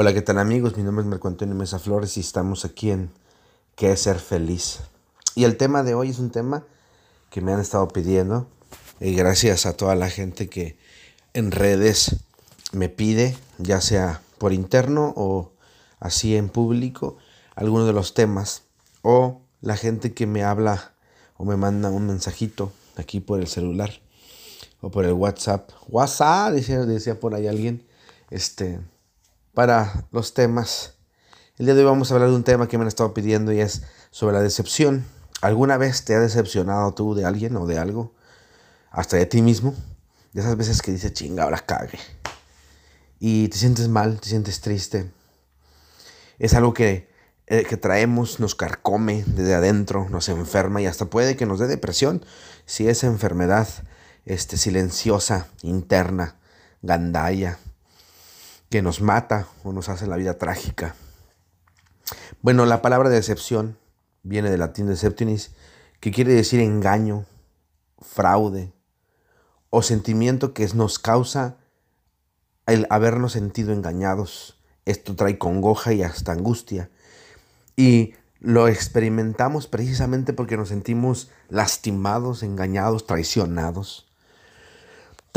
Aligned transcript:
Hola, 0.00 0.14
¿qué 0.14 0.22
tal 0.22 0.38
amigos? 0.38 0.76
Mi 0.76 0.84
nombre 0.84 1.02
es 1.02 1.08
Marco 1.08 1.26
Antonio 1.26 1.56
Mesa 1.56 1.80
Flores 1.80 2.16
y 2.18 2.20
estamos 2.20 2.64
aquí 2.64 2.92
en 2.92 3.10
¿Qué 3.74 3.90
es 3.90 4.02
ser 4.02 4.20
feliz? 4.20 4.78
Y 5.34 5.42
el 5.42 5.56
tema 5.56 5.82
de 5.82 5.94
hoy 5.94 6.10
es 6.10 6.20
un 6.20 6.30
tema 6.30 6.64
que 7.30 7.40
me 7.40 7.52
han 7.52 7.58
estado 7.58 7.88
pidiendo 7.88 8.46
y 9.00 9.12
gracias 9.16 9.66
a 9.66 9.76
toda 9.76 9.96
la 9.96 10.08
gente 10.08 10.48
que 10.48 10.78
en 11.34 11.50
redes 11.50 12.14
me 12.70 12.88
pide, 12.88 13.36
ya 13.58 13.80
sea 13.80 14.22
por 14.38 14.52
interno 14.52 15.12
o 15.16 15.50
así 15.98 16.36
en 16.36 16.48
público, 16.48 17.16
algunos 17.56 17.88
de 17.88 17.92
los 17.92 18.14
temas 18.14 18.62
o 19.02 19.40
la 19.62 19.76
gente 19.76 20.14
que 20.14 20.28
me 20.28 20.44
habla 20.44 20.92
o 21.36 21.44
me 21.44 21.56
manda 21.56 21.90
un 21.90 22.06
mensajito 22.06 22.70
aquí 22.94 23.18
por 23.18 23.40
el 23.40 23.48
celular 23.48 23.90
o 24.80 24.92
por 24.92 25.04
el 25.06 25.14
WhatsApp. 25.14 25.72
WhatsApp, 25.88 26.52
decía, 26.52 26.84
decía 26.84 27.18
por 27.18 27.34
ahí 27.34 27.48
alguien. 27.48 27.84
Este, 28.30 28.78
para 29.58 30.06
los 30.12 30.34
temas. 30.34 30.94
El 31.56 31.66
día 31.66 31.74
de 31.74 31.80
hoy 31.80 31.86
vamos 31.86 32.12
a 32.12 32.14
hablar 32.14 32.30
de 32.30 32.36
un 32.36 32.44
tema 32.44 32.68
que 32.68 32.78
me 32.78 32.82
han 32.82 32.86
estado 32.86 33.12
pidiendo 33.12 33.52
y 33.52 33.58
es 33.58 33.82
sobre 34.12 34.36
la 34.36 34.40
decepción. 34.40 35.04
¿Alguna 35.40 35.76
vez 35.76 36.04
te 36.04 36.14
ha 36.14 36.20
decepcionado 36.20 36.94
tú 36.94 37.16
de 37.16 37.24
alguien 37.24 37.56
o 37.56 37.66
de 37.66 37.76
algo? 37.76 38.14
Hasta 38.92 39.16
de 39.16 39.26
ti 39.26 39.42
mismo. 39.42 39.74
De 40.32 40.42
esas 40.42 40.56
veces 40.56 40.80
que 40.80 40.92
dices, 40.92 41.12
chinga, 41.12 41.42
ahora 41.42 41.58
cague. 41.58 41.98
Y 43.18 43.48
te 43.48 43.56
sientes 43.56 43.88
mal, 43.88 44.20
te 44.20 44.28
sientes 44.28 44.60
triste. 44.60 45.10
Es 46.38 46.54
algo 46.54 46.72
que, 46.72 47.10
eh, 47.48 47.64
que 47.68 47.76
traemos, 47.76 48.38
nos 48.38 48.54
carcome 48.54 49.24
desde 49.26 49.54
adentro, 49.54 50.08
nos 50.08 50.28
enferma 50.28 50.82
y 50.82 50.86
hasta 50.86 51.06
puede 51.06 51.36
que 51.36 51.46
nos 51.46 51.58
dé 51.58 51.66
depresión 51.66 52.24
si 52.64 52.86
esa 52.86 53.08
enfermedad 53.08 53.66
este, 54.24 54.56
silenciosa, 54.56 55.48
interna, 55.62 56.36
gandaya, 56.80 57.58
que 58.70 58.82
nos 58.82 59.00
mata 59.00 59.48
o 59.64 59.72
nos 59.72 59.88
hace 59.88 60.06
la 60.06 60.16
vida 60.16 60.38
trágica. 60.38 60.94
Bueno, 62.42 62.66
la 62.66 62.82
palabra 62.82 63.08
decepción 63.08 63.78
viene 64.22 64.50
del 64.50 64.60
latín 64.60 64.86
deceptionis, 64.86 65.52
que 66.00 66.10
quiere 66.10 66.32
decir 66.34 66.60
engaño, 66.60 67.26
fraude 68.00 68.72
o 69.70 69.82
sentimiento 69.82 70.54
que 70.54 70.66
nos 70.74 70.98
causa 70.98 71.56
el 72.66 72.86
habernos 72.90 73.32
sentido 73.32 73.72
engañados. 73.72 74.60
Esto 74.84 75.16
trae 75.16 75.38
congoja 75.38 75.92
y 75.92 76.02
hasta 76.02 76.32
angustia. 76.32 76.90
Y 77.76 78.14
lo 78.40 78.68
experimentamos 78.68 79.66
precisamente 79.66 80.32
porque 80.32 80.56
nos 80.56 80.68
sentimos 80.68 81.30
lastimados, 81.48 82.42
engañados, 82.42 83.06
traicionados. 83.06 84.07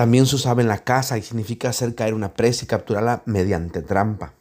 También 0.02 0.26
se 0.26 0.36
usaba 0.36 0.64
en 0.64 0.68
la 0.68 0.84
casa 0.84 1.20
y 1.20 1.22
significa 1.22 1.70
hacer 1.70 1.94
caer 1.94 2.16
una 2.16 2.34
presa 2.34 2.66
y 2.66 2.68
capturarla 2.68 3.22
mediante 3.28 3.84
trampa. 3.84 4.34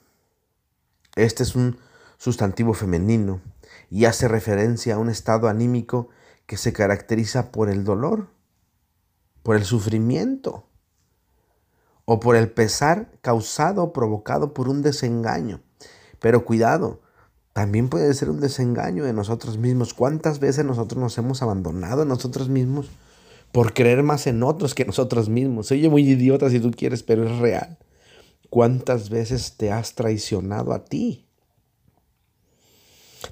Este 1.16 1.42
es 1.42 1.54
un 1.54 1.76
sustantivo 2.16 2.72
femenino 2.72 3.42
y 3.90 4.06
hace 4.06 4.26
referencia 4.26 4.94
a 4.94 4.98
un 4.98 5.10
estado 5.10 5.48
anímico 5.48 6.08
que 6.46 6.56
se 6.56 6.72
caracteriza 6.72 7.52
por 7.52 7.68
el 7.68 7.84
dolor, 7.84 8.28
por 9.42 9.54
el 9.54 9.66
sufrimiento 9.66 10.64
o 12.06 12.20
por 12.20 12.36
el 12.36 12.50
pesar 12.50 13.10
causado 13.20 13.82
o 13.82 13.92
provocado 13.92 14.54
por 14.54 14.66
un 14.66 14.80
desengaño. 14.80 15.60
Pero 16.20 16.46
cuidado, 16.46 17.02
también 17.52 17.90
puede 17.90 18.14
ser 18.14 18.30
un 18.30 18.40
desengaño 18.40 19.04
de 19.04 19.12
nosotros 19.12 19.58
mismos. 19.58 19.92
¿Cuántas 19.92 20.38
veces 20.38 20.64
nosotros 20.64 20.98
nos 20.98 21.18
hemos 21.18 21.42
abandonado 21.42 22.00
a 22.00 22.06
nosotros 22.06 22.48
mismos? 22.48 22.90
Por 23.52 23.74
creer 23.74 24.02
más 24.02 24.26
en 24.26 24.42
otros 24.42 24.74
que 24.74 24.84
nosotros 24.84 25.28
mismos. 25.28 25.68
Se 25.68 25.74
oye 25.74 25.88
muy 25.88 26.08
idiota 26.08 26.50
si 26.50 26.60
tú 26.60 26.70
quieres, 26.70 27.02
pero 27.02 27.28
es 27.28 27.38
real. 27.38 27.78
¿Cuántas 28.48 29.10
veces 29.10 29.54
te 29.56 29.70
has 29.70 29.94
traicionado 29.94 30.72
a 30.72 30.84
ti? 30.84 31.26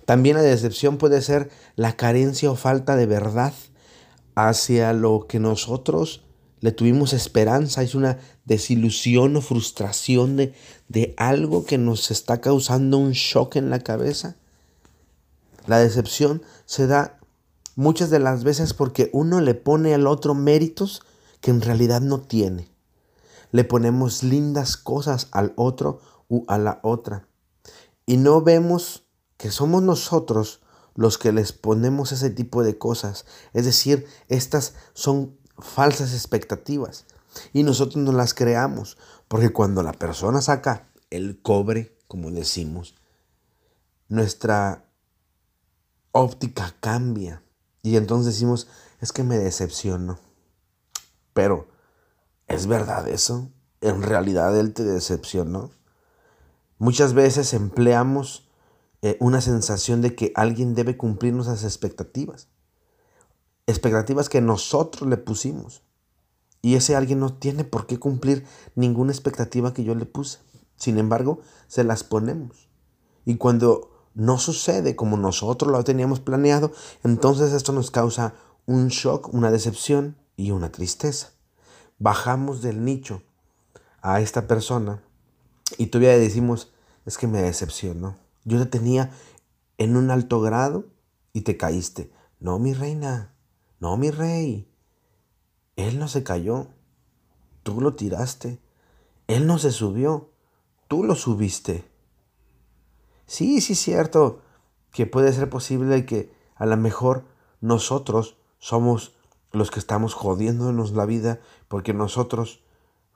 También 0.05 0.37
la 0.37 0.43
decepción 0.43 0.97
puede 0.99 1.23
ser 1.23 1.51
la 1.77 1.97
carencia 1.97 2.51
o 2.51 2.57
falta 2.57 2.97
de 2.97 3.07
verdad 3.07 3.53
hacia 4.35 4.93
lo 4.93 5.27
que 5.29 5.41
nosotros 5.41 6.25
le 6.61 6.73
tuvimos 6.73 7.13
esperanza. 7.13 7.83
Es 7.83 7.95
una 7.95 8.19
desilusión 8.45 9.37
o 9.37 9.41
frustración 9.41 10.37
de, 10.37 10.55
de 10.89 11.15
algo 11.17 11.65
que 11.65 11.79
nos 11.79 12.11
está 12.11 12.41
causando 12.41 12.99
un 12.99 13.13
shock 13.13 13.57
en 13.57 13.71
la 13.71 13.81
cabeza. 13.81 14.37
La 15.67 15.79
decepción 15.79 16.43
se 16.65 16.87
da 16.87 17.18
muchas 17.79 18.11
de 18.11 18.19
las 18.19 18.43
veces 18.43 18.75
porque 18.75 19.09
uno 19.13 19.41
le 19.41 19.55
pone 19.55 19.95
al 19.95 20.09
otro 20.09 20.35
méritos 20.35 21.01
que 21.41 21.53
en 21.53 21.61
realidad 21.61 22.01
no 22.01 22.21
tiene. 22.21 22.69
Le 23.53 23.63
ponemos 23.63 24.25
lindas 24.25 24.77
cosas 24.77 25.29
al 25.31 25.53
otro 25.55 26.01
u 26.27 26.45
a 26.49 26.59
la 26.59 26.81
otra. 26.83 27.29
Y 28.05 28.17
no 28.17 28.43
vemos 28.43 29.07
que 29.37 29.53
somos 29.53 29.81
nosotros 29.81 30.61
los 30.97 31.19
que 31.19 31.31
les 31.31 31.53
ponemos 31.53 32.11
ese 32.11 32.31
tipo 32.31 32.65
de 32.65 32.77
cosas. 32.79 33.27
Es 33.53 33.65
decir, 33.65 34.09
estas 34.27 34.75
son 34.93 35.39
falsas 35.57 36.13
expectativas. 36.15 37.07
Y 37.53 37.63
nosotros 37.63 38.03
no 38.03 38.11
las 38.11 38.35
creamos. 38.35 38.99
Porque 39.29 39.51
cuando 39.51 39.85
la 39.85 39.93
persona 39.93 40.43
saca 40.43 40.91
el 41.11 41.41
cobre, 41.41 41.97
como 42.09 42.29
decimos, 42.33 42.97
nuestra 44.09 44.85
óptica 46.11 46.75
cambia. 46.81 47.45
Y 47.89 47.97
entonces 47.97 48.35
decimos, 48.35 48.69
es 49.01 49.13
que 49.13 49.25
me 49.25 49.39
decepciono. 49.39 50.19
Pero, 51.33 51.69
¿es 52.47 52.67
verdad 52.67 53.09
eso? 53.09 53.51
¿En 53.81 54.03
realidad 54.03 54.55
él 54.59 54.75
te 54.75 54.85
decepcionó? 54.85 55.71
Muchas 56.77 57.15
veces 57.15 57.55
empleamos 57.55 58.47
eh, 59.01 59.17
una 59.21 59.41
sensación 59.41 60.03
de 60.03 60.15
que 60.15 60.33
alguien 60.35 60.75
debe 60.75 60.99
cumplir 60.99 61.33
nuestras 61.33 61.65
expectativas. 61.65 62.49
Expectativas 63.67 64.29
que 64.29 64.43
nosotros 64.43 65.09
le 65.09 65.17
pusimos. 65.17 65.83
Y 66.61 66.75
ese 66.75 66.95
alguien 66.95 67.21
no 67.21 67.33
tiene 67.33 67.65
por 67.65 67.87
qué 67.87 67.99
cumplir 67.99 68.45
ninguna 68.75 69.13
expectativa 69.13 69.73
que 69.73 69.85
yo 69.85 69.95
le 69.95 70.05
puse. 70.05 70.41
Sin 70.77 70.99
embargo, 70.99 71.41
se 71.69 71.85
las 71.85 72.05
ponemos. 72.05 72.69
Y 73.25 73.37
cuando 73.37 73.98
no 74.19 74.37
sucede 74.41 74.97
como 74.97 75.17
nosotros 75.17 75.71
lo 75.71 75.85
teníamos 75.85 76.19
planeado, 76.19 76.73
entonces 77.05 77.53
esto 77.53 77.73
nos 77.73 77.93
causa 77.93 78.35
un 78.67 78.89
shock, 78.89 79.33
una 79.33 79.53
decepción 79.53 80.17
y 80.37 80.51
una 80.51 80.73
tristeza. 80.73 81.31
Bajamos 82.01 82.61
del 82.61 82.85
nicho 82.85 83.23
a 84.03 84.21
esta 84.21 84.49
persona 84.49 85.05
y 85.77 85.87
todavía 85.87 86.15
le 86.15 86.19
decimos, 86.19 86.73
es 87.07 87.17
que 87.17 87.29
me 87.29 87.41
decepcionó. 87.41 88.17
Yo 88.45 88.59
te 88.59 88.67
tenía 88.67 89.13
en 89.79 89.97
un 89.97 90.11
alto 90.11 90.41
grado 90.41 90.87
y 91.33 91.43
te 91.43 91.57
caíste. 91.57 92.11
No, 92.41 92.59
mi 92.59 92.75
reina, 92.75 93.33
no, 93.79 93.97
mi 93.97 94.11
rey. 94.11 94.69
Él 95.77 96.01
no 96.01 96.09
se 96.09 96.25
cayó, 96.25 96.67
tú 97.63 97.81
lo 97.81 97.95
tiraste. 97.95 98.59
Él 99.29 99.47
no 99.47 99.59
se 99.59 99.71
subió, 99.71 100.33
tú 100.89 101.05
lo 101.05 101.15
subiste. 101.15 101.88
Sí, 103.29 103.61
sí 103.61 103.75
es 103.75 103.79
cierto 103.79 104.41
que 104.91 105.05
puede 105.05 105.35
ser 105.35 105.51
posible 105.51 106.07
que 106.07 106.33
a 106.57 106.65
lo 106.65 106.79
mejor 106.79 107.27
nosotros 107.61 108.39
somos 108.59 109.15
los 109.53 109.71
que 109.71 109.79
estamos 109.79 110.15
jodiéndonos 110.15 110.93
la 110.93 111.05
vida 111.05 111.39
porque 111.69 111.93
nosotros 111.93 112.63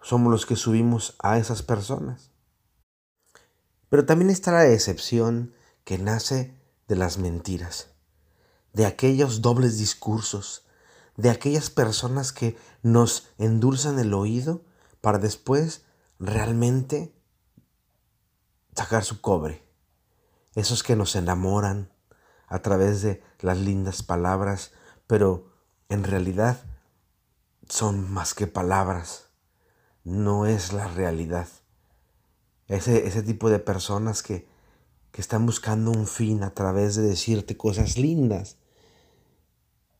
somos 0.02 0.30
los 0.30 0.44
que 0.44 0.54
subimos 0.54 1.16
a 1.18 1.38
esas 1.38 1.62
personas. 1.62 2.30
Pero 3.88 4.04
también 4.04 4.28
está 4.28 4.52
la 4.52 4.64
decepción 4.64 5.54
que 5.82 5.96
nace 5.96 6.54
de 6.88 6.96
las 6.96 7.16
mentiras, 7.16 7.88
de 8.74 8.84
aquellos 8.84 9.40
dobles 9.40 9.78
discursos, 9.78 10.66
de 11.16 11.30
aquellas 11.30 11.70
personas 11.70 12.32
que 12.32 12.54
nos 12.82 13.28
endulzan 13.38 13.98
el 13.98 14.12
oído 14.12 14.62
para 15.00 15.18
después 15.18 15.86
realmente 16.18 17.14
sacar 18.74 19.04
su 19.04 19.22
cobre 19.22 19.61
esos 20.54 20.82
que 20.82 20.96
nos 20.96 21.16
enamoran 21.16 21.90
a 22.46 22.60
través 22.60 23.02
de 23.02 23.22
las 23.40 23.58
lindas 23.58 24.02
palabras, 24.02 24.72
pero 25.06 25.52
en 25.88 26.04
realidad 26.04 26.62
son 27.68 28.10
más 28.12 28.34
que 28.34 28.46
palabras, 28.46 29.30
no 30.04 30.46
es 30.46 30.72
la 30.72 30.88
realidad. 30.88 31.48
Ese, 32.68 33.06
ese 33.06 33.22
tipo 33.22 33.50
de 33.50 33.58
personas 33.58 34.22
que, 34.22 34.46
que 35.12 35.20
están 35.20 35.46
buscando 35.46 35.90
un 35.90 36.06
fin 36.06 36.42
a 36.42 36.54
través 36.54 36.96
de 36.96 37.02
decirte 37.02 37.56
cosas 37.56 37.96
lindas. 37.98 38.56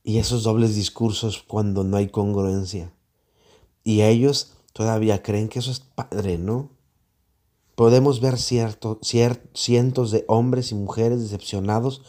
Y 0.03 0.17
esos 0.17 0.43
dobles 0.43 0.75
discursos 0.75 1.43
cuando 1.47 1.83
no 1.83 1.97
hay 1.97 2.09
congruencia. 2.09 2.91
Y 3.83 4.01
ellos 4.01 4.57
todavía 4.73 5.21
creen 5.23 5.49
que 5.49 5.59
eso 5.59 5.71
es 5.71 5.79
padre, 5.79 6.37
¿no? 6.37 6.71
Podemos 7.75 8.21
ver 8.21 8.37
cientos 8.37 10.11
de 10.11 10.25
hombres 10.27 10.71
y 10.71 10.75
mujeres 10.75 11.21
decepcionados 11.21 12.01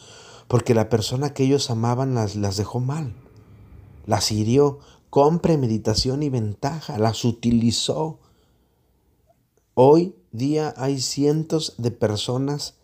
porque 0.47 0.75
la 0.75 0.89
persona 0.89 1.33
que 1.33 1.43
ellos 1.43 1.71
amaban 1.71 2.13
las, 2.13 2.35
las 2.35 2.57
dejó 2.57 2.79
mal, 2.79 3.13
las 4.05 4.31
hirió 4.31 4.79
con 5.09 5.39
premeditación 5.39 6.21
y 6.21 6.29
ventaja, 6.29 6.97
las 6.99 7.25
utilizó. 7.25 8.19
Hoy 9.73 10.15
día 10.31 10.73
hay 10.77 11.01
cientos 11.01 11.73
de 11.77 11.91
personas 11.91 12.75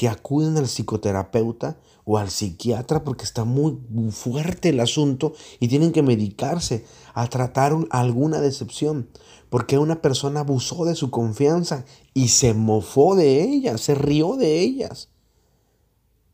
que 0.00 0.08
acuden 0.08 0.56
al 0.56 0.64
psicoterapeuta 0.64 1.76
o 2.06 2.16
al 2.16 2.30
psiquiatra 2.30 3.04
porque 3.04 3.24
está 3.24 3.44
muy 3.44 3.76
fuerte 4.12 4.70
el 4.70 4.80
asunto 4.80 5.34
y 5.58 5.68
tienen 5.68 5.92
que 5.92 6.02
medicarse 6.02 6.86
a 7.12 7.26
tratar 7.26 7.76
alguna 7.90 8.40
decepción, 8.40 9.10
porque 9.50 9.76
una 9.76 10.00
persona 10.00 10.40
abusó 10.40 10.86
de 10.86 10.94
su 10.94 11.10
confianza 11.10 11.84
y 12.14 12.28
se 12.28 12.54
mofó 12.54 13.14
de 13.14 13.42
ellas, 13.42 13.82
se 13.82 13.94
rió 13.94 14.36
de 14.36 14.60
ellas. 14.60 15.10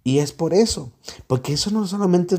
Y 0.04 0.18
es 0.18 0.30
por 0.30 0.54
eso, 0.54 0.92
porque 1.26 1.52
eso 1.52 1.72
no 1.72 1.88
solamente 1.88 2.36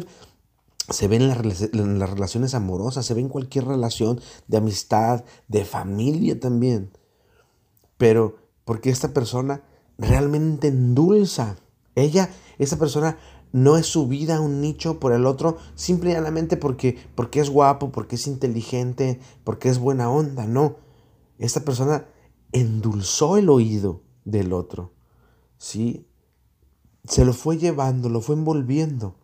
se 0.90 1.10
ve 1.10 1.18
en, 1.18 1.24
en 1.24 2.00
las 2.00 2.10
relaciones 2.10 2.54
amorosas, 2.54 3.06
se 3.06 3.14
ve 3.14 3.20
en 3.20 3.28
cualquier 3.28 3.66
relación 3.66 4.22
de 4.48 4.60
amistad, 4.60 5.26
de 5.50 5.66
familia 5.66 6.40
también. 6.40 6.90
Pero 7.98 8.38
porque 8.64 8.92
esta 8.92 9.14
persona 9.14 9.62
realmente 9.98 10.68
endulza. 10.68 11.58
Ella, 11.96 12.30
esa 12.58 12.78
persona 12.78 13.18
no 13.52 13.78
es 13.78 13.88
subida 13.88 14.38
a 14.38 14.42
un 14.42 14.62
nicho 14.62 15.00
por 15.00 15.14
el 15.14 15.26
otro 15.26 15.58
simplemente 15.76 16.58
porque, 16.58 16.98
porque 17.16 17.40
es 17.40 17.50
guapo, 17.50 17.92
porque 17.92 18.16
es 18.16 18.28
inteligente, 18.28 19.20
porque 19.44 19.70
es 19.70 19.80
buena 19.80 20.10
onda. 20.10 20.46
No, 20.46 20.76
esta 21.40 21.62
persona 21.62 22.06
endulzó 22.52 23.38
el 23.38 23.50
oído 23.50 24.02
del 24.26 24.54
otro. 24.54 24.94
¿Sí? 25.58 26.08
Se 27.06 27.26
lo 27.26 27.34
fue 27.34 27.58
llevando, 27.58 28.10
lo 28.10 28.22
fue 28.22 28.36
envolviendo. 28.36 29.16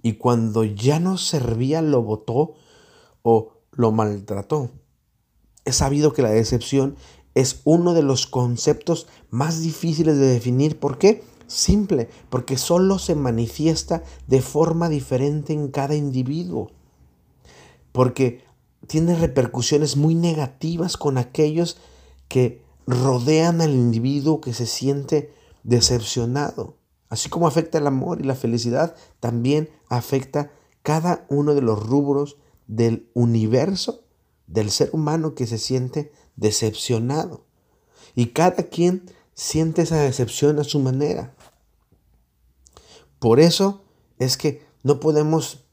Y 0.00 0.14
cuando 0.14 0.64
ya 0.64 1.00
no 1.00 1.18
servía, 1.18 1.82
lo 1.82 2.02
botó 2.02 2.54
o 3.22 3.52
lo 3.72 3.92
maltrató. 3.92 4.70
He 5.64 5.72
sabido 5.72 6.12
que 6.12 6.22
la 6.22 6.30
decepción 6.30 6.96
es 7.40 7.60
uno 7.62 7.94
de 7.94 8.02
los 8.02 8.26
conceptos 8.26 9.06
más 9.30 9.60
difíciles 9.62 10.18
de 10.18 10.26
definir. 10.26 10.80
¿Por 10.80 10.98
qué? 10.98 11.22
Simple, 11.46 12.08
porque 12.30 12.58
solo 12.58 12.98
se 12.98 13.14
manifiesta 13.14 14.02
de 14.26 14.42
forma 14.42 14.88
diferente 14.88 15.52
en 15.52 15.68
cada 15.68 15.94
individuo. 15.94 16.72
Porque 17.92 18.42
tiene 18.88 19.14
repercusiones 19.14 19.96
muy 19.96 20.16
negativas 20.16 20.96
con 20.96 21.16
aquellos 21.16 21.78
que 22.26 22.60
rodean 22.88 23.60
al 23.60 23.70
individuo 23.70 24.40
que 24.40 24.52
se 24.52 24.66
siente 24.66 25.32
decepcionado. 25.62 26.74
Así 27.08 27.28
como 27.28 27.46
afecta 27.46 27.78
el 27.78 27.86
amor 27.86 28.20
y 28.20 28.24
la 28.24 28.34
felicidad, 28.34 28.96
también 29.20 29.70
afecta 29.88 30.50
cada 30.82 31.24
uno 31.28 31.54
de 31.54 31.62
los 31.62 31.80
rubros 31.86 32.36
del 32.66 33.08
universo 33.14 34.02
del 34.48 34.70
ser 34.70 34.90
humano 34.92 35.34
que 35.34 35.46
se 35.46 35.58
siente 35.58 36.10
decepcionado. 36.38 37.44
Y 38.14 38.26
cada 38.28 38.64
quien 38.64 39.10
siente 39.34 39.82
esa 39.82 40.00
decepción 40.00 40.58
a 40.58 40.64
su 40.64 40.80
manera. 40.80 41.34
Por 43.18 43.40
eso 43.40 43.82
es 44.18 44.36
que 44.36 44.66
no 44.82 45.00
podemos 45.00 45.64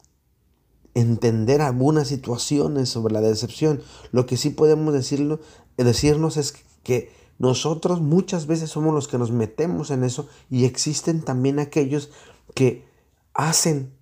entender 0.93 1.61
algunas 1.61 2.07
situaciones 2.07 2.89
sobre 2.89 3.13
la 3.13 3.21
decepción. 3.21 3.81
Lo 4.11 4.25
que 4.25 4.37
sí 4.37 4.49
podemos 4.49 4.93
decirlo, 4.93 5.39
decirnos 5.77 6.37
es 6.37 6.53
que 6.83 7.11
nosotros 7.37 8.01
muchas 8.01 8.47
veces 8.47 8.69
somos 8.69 8.93
los 8.93 9.07
que 9.07 9.17
nos 9.17 9.31
metemos 9.31 9.91
en 9.91 10.03
eso 10.03 10.27
y 10.49 10.65
existen 10.65 11.21
también 11.21 11.59
aquellos 11.59 12.09
que 12.53 12.85
hacen 13.33 13.93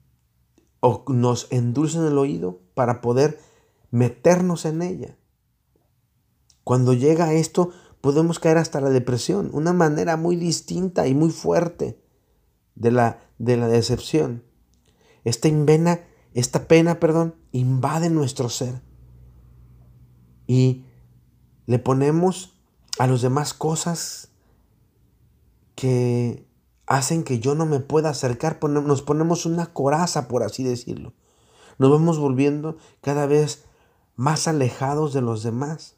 o 0.80 1.04
nos 1.08 1.48
endulcen 1.50 2.06
el 2.06 2.18
oído 2.18 2.60
para 2.76 3.02
poder 3.02 3.40
meternos 3.90 4.66
en 4.66 4.82
ella. 4.82 5.18
Cuando 6.64 6.94
llega 6.94 7.34
esto, 7.34 7.72
podemos 8.02 8.40
caer 8.40 8.58
hasta 8.58 8.82
la 8.82 8.90
depresión, 8.90 9.50
una 9.54 9.74
manera 9.74 10.18
muy 10.18 10.36
distinta 10.36 11.08
y 11.08 11.16
muy 11.16 11.30
fuerte 11.30 12.00
de 12.76 12.92
la, 12.92 13.20
de 13.38 13.58
la 13.58 13.68
decepción. 13.68 14.44
Esta 15.24 15.48
invena, 15.48 16.02
esta 16.34 16.68
pena, 16.68 17.00
perdón, 17.00 17.36
invade 17.52 18.10
nuestro 18.10 18.50
ser. 18.50 18.82
Y 20.48 20.86
le 21.66 21.80
ponemos 21.80 22.58
a 23.00 23.08
los 23.08 23.22
demás 23.22 23.54
cosas 23.54 24.30
que 25.76 26.46
hacen 26.86 27.24
que 27.24 27.40
yo 27.40 27.56
no 27.56 27.66
me 27.66 27.80
pueda 27.80 28.10
acercar. 28.10 28.62
Nos 28.64 29.02
ponemos 29.02 29.46
una 29.46 29.68
coraza, 29.68 30.28
por 30.28 30.44
así 30.44 30.64
decirlo. 30.64 31.14
Nos 31.78 31.90
vamos 31.90 32.20
volviendo 32.20 32.78
cada 33.02 33.26
vez 33.26 33.66
más 34.16 34.48
alejados 34.48 35.14
de 35.14 35.22
los 35.22 35.44
demás. 35.44 35.96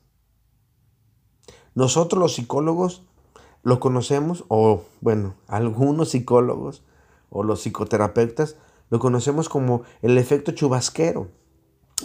Nosotros 1.76 2.20
los 2.20 2.36
psicólogos 2.36 3.04
lo 3.64 3.82
conocemos, 3.82 4.46
o 4.48 4.84
bueno, 5.02 5.36
algunos 5.48 6.10
psicólogos 6.10 6.84
o 7.30 7.44
los 7.44 7.62
psicoterapeutas 7.62 8.56
lo 8.90 9.00
conocemos 9.00 9.50
como 9.50 9.84
el 10.02 10.18
efecto 10.18 10.54
chubasquero. 10.54 11.28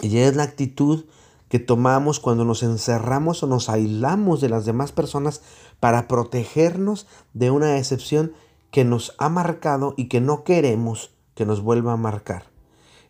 Y 0.01 0.17
es 0.17 0.35
la 0.35 0.43
actitud 0.43 1.05
que 1.47 1.59
tomamos 1.59 2.19
cuando 2.19 2.43
nos 2.43 2.63
encerramos 2.63 3.43
o 3.43 3.47
nos 3.47 3.69
aislamos 3.69 4.41
de 4.41 4.49
las 4.49 4.65
demás 4.65 4.91
personas 4.91 5.41
para 5.79 6.07
protegernos 6.07 7.07
de 7.33 7.51
una 7.51 7.77
excepción 7.77 8.33
que 8.71 8.83
nos 8.83 9.15
ha 9.19 9.29
marcado 9.29 9.93
y 9.95 10.09
que 10.09 10.19
no 10.19 10.43
queremos 10.43 11.11
que 11.33 11.45
nos 11.45 11.61
vuelva 11.61 11.93
a 11.93 11.97
marcar. 11.97 12.43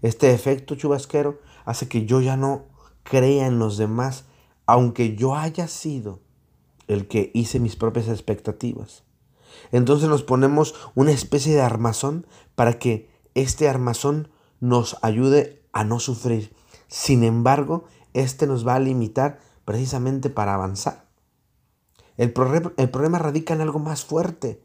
Este 0.01 0.33
efecto 0.33 0.75
chubasquero 0.75 1.39
hace 1.65 1.87
que 1.87 2.05
yo 2.05 2.21
ya 2.21 2.37
no 2.37 2.65
crea 3.03 3.47
en 3.47 3.57
los 3.57 3.77
demás, 3.77 4.25
aunque 4.65 5.15
yo 5.15 5.35
haya 5.35 5.67
sido 5.67 6.19
el 6.93 7.07
que 7.07 7.31
hice 7.33 7.59
mis 7.59 7.75
propias 7.75 8.07
expectativas. 8.07 9.03
Entonces 9.71 10.09
nos 10.09 10.23
ponemos 10.23 10.75
una 10.95 11.11
especie 11.11 11.53
de 11.53 11.61
armazón 11.61 12.25
para 12.55 12.79
que 12.79 13.09
este 13.35 13.69
armazón 13.69 14.29
nos 14.59 14.97
ayude 15.01 15.63
a 15.71 15.83
no 15.83 15.99
sufrir. 15.99 16.53
Sin 16.87 17.23
embargo, 17.23 17.85
este 18.13 18.47
nos 18.47 18.67
va 18.67 18.75
a 18.75 18.79
limitar 18.79 19.39
precisamente 19.65 20.29
para 20.29 20.53
avanzar. 20.53 21.07
El, 22.17 22.33
el 22.77 22.89
problema 22.89 23.19
radica 23.19 23.53
en 23.53 23.61
algo 23.61 23.79
más 23.79 24.03
fuerte. 24.03 24.61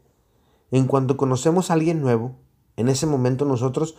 En 0.71 0.85
cuanto 0.85 1.15
conocemos 1.15 1.69
a 1.69 1.73
alguien 1.73 2.01
nuevo, 2.01 2.35
en 2.75 2.89
ese 2.89 3.05
momento 3.05 3.45
nosotros 3.45 3.95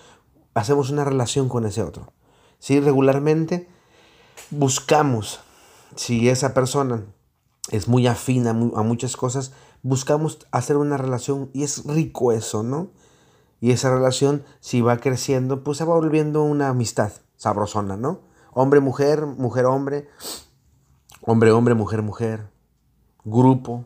hacemos 0.54 0.90
una 0.90 1.04
relación 1.04 1.48
con 1.48 1.64
ese 1.64 1.82
otro. 1.82 2.12
Si 2.58 2.78
regularmente 2.80 3.68
buscamos 4.50 5.40
si 5.96 6.28
esa 6.28 6.52
persona 6.52 7.04
es 7.70 7.88
muy 7.88 8.06
afín 8.06 8.46
a, 8.46 8.52
muchas 8.52 9.16
cosas, 9.16 9.52
buscamos 9.82 10.38
hacer 10.50 10.76
una 10.76 10.96
relación 10.96 11.50
y 11.52 11.62
es 11.62 11.84
rico 11.84 12.32
eso, 12.32 12.62
¿no? 12.62 12.90
Y 13.60 13.72
esa 13.72 13.92
relación, 13.92 14.44
si 14.60 14.80
va 14.80 14.98
creciendo, 14.98 15.64
pues 15.64 15.78
se 15.78 15.84
va 15.84 15.94
volviendo 15.94 16.42
una 16.42 16.68
amistad 16.68 17.12
sabrosona, 17.36 17.96
¿no? 17.96 18.20
Hombre, 18.52 18.80
mujer, 18.80 19.26
mujer, 19.26 19.66
hombre, 19.66 20.08
hombre, 21.22 21.50
hombre, 21.52 21.74
mujer, 21.74 22.02
mujer, 22.02 22.50
grupo, 23.24 23.84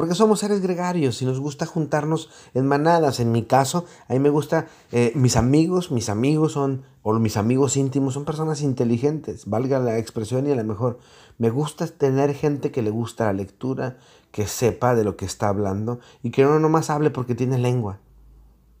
porque 0.00 0.14
somos 0.14 0.40
seres 0.40 0.62
gregarios 0.62 1.20
y 1.20 1.26
nos 1.26 1.40
gusta 1.40 1.66
juntarnos 1.66 2.30
en 2.54 2.66
manadas. 2.66 3.20
En 3.20 3.32
mi 3.32 3.42
caso, 3.42 3.84
a 4.08 4.14
mí 4.14 4.18
me 4.18 4.30
gusta, 4.30 4.66
eh, 4.92 5.12
mis 5.14 5.36
amigos, 5.36 5.90
mis 5.90 6.08
amigos 6.08 6.52
son, 6.52 6.84
o 7.02 7.12
mis 7.18 7.36
amigos 7.36 7.76
íntimos, 7.76 8.14
son 8.14 8.24
personas 8.24 8.62
inteligentes, 8.62 9.44
valga 9.44 9.78
la 9.78 9.98
expresión 9.98 10.46
y 10.46 10.52
a 10.52 10.54
lo 10.54 10.64
mejor 10.64 11.00
me 11.36 11.50
gusta 11.50 11.86
tener 11.86 12.32
gente 12.32 12.70
que 12.70 12.80
le 12.80 12.88
gusta 12.88 13.26
la 13.26 13.34
lectura, 13.34 13.98
que 14.30 14.46
sepa 14.46 14.94
de 14.94 15.04
lo 15.04 15.18
que 15.18 15.26
está 15.26 15.48
hablando 15.48 16.00
y 16.22 16.30
que 16.30 16.44
no 16.44 16.58
nomás 16.58 16.88
hable 16.88 17.10
porque 17.10 17.34
tiene 17.34 17.58
lengua. 17.58 17.98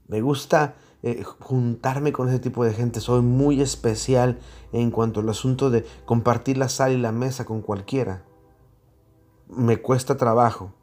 Me 0.08 0.22
gusta 0.22 0.76
eh, 1.02 1.22
juntarme 1.38 2.14
con 2.14 2.30
ese 2.30 2.38
tipo 2.38 2.64
de 2.64 2.72
gente. 2.72 3.00
Soy 3.00 3.20
muy 3.20 3.60
especial 3.60 4.38
en 4.72 4.90
cuanto 4.90 5.20
al 5.20 5.28
asunto 5.28 5.68
de 5.68 5.84
compartir 6.06 6.56
la 6.56 6.70
sal 6.70 6.92
y 6.92 6.96
la 6.96 7.12
mesa 7.12 7.44
con 7.44 7.60
cualquiera. 7.60 8.24
Me 9.50 9.82
cuesta 9.82 10.16
trabajo. 10.16 10.79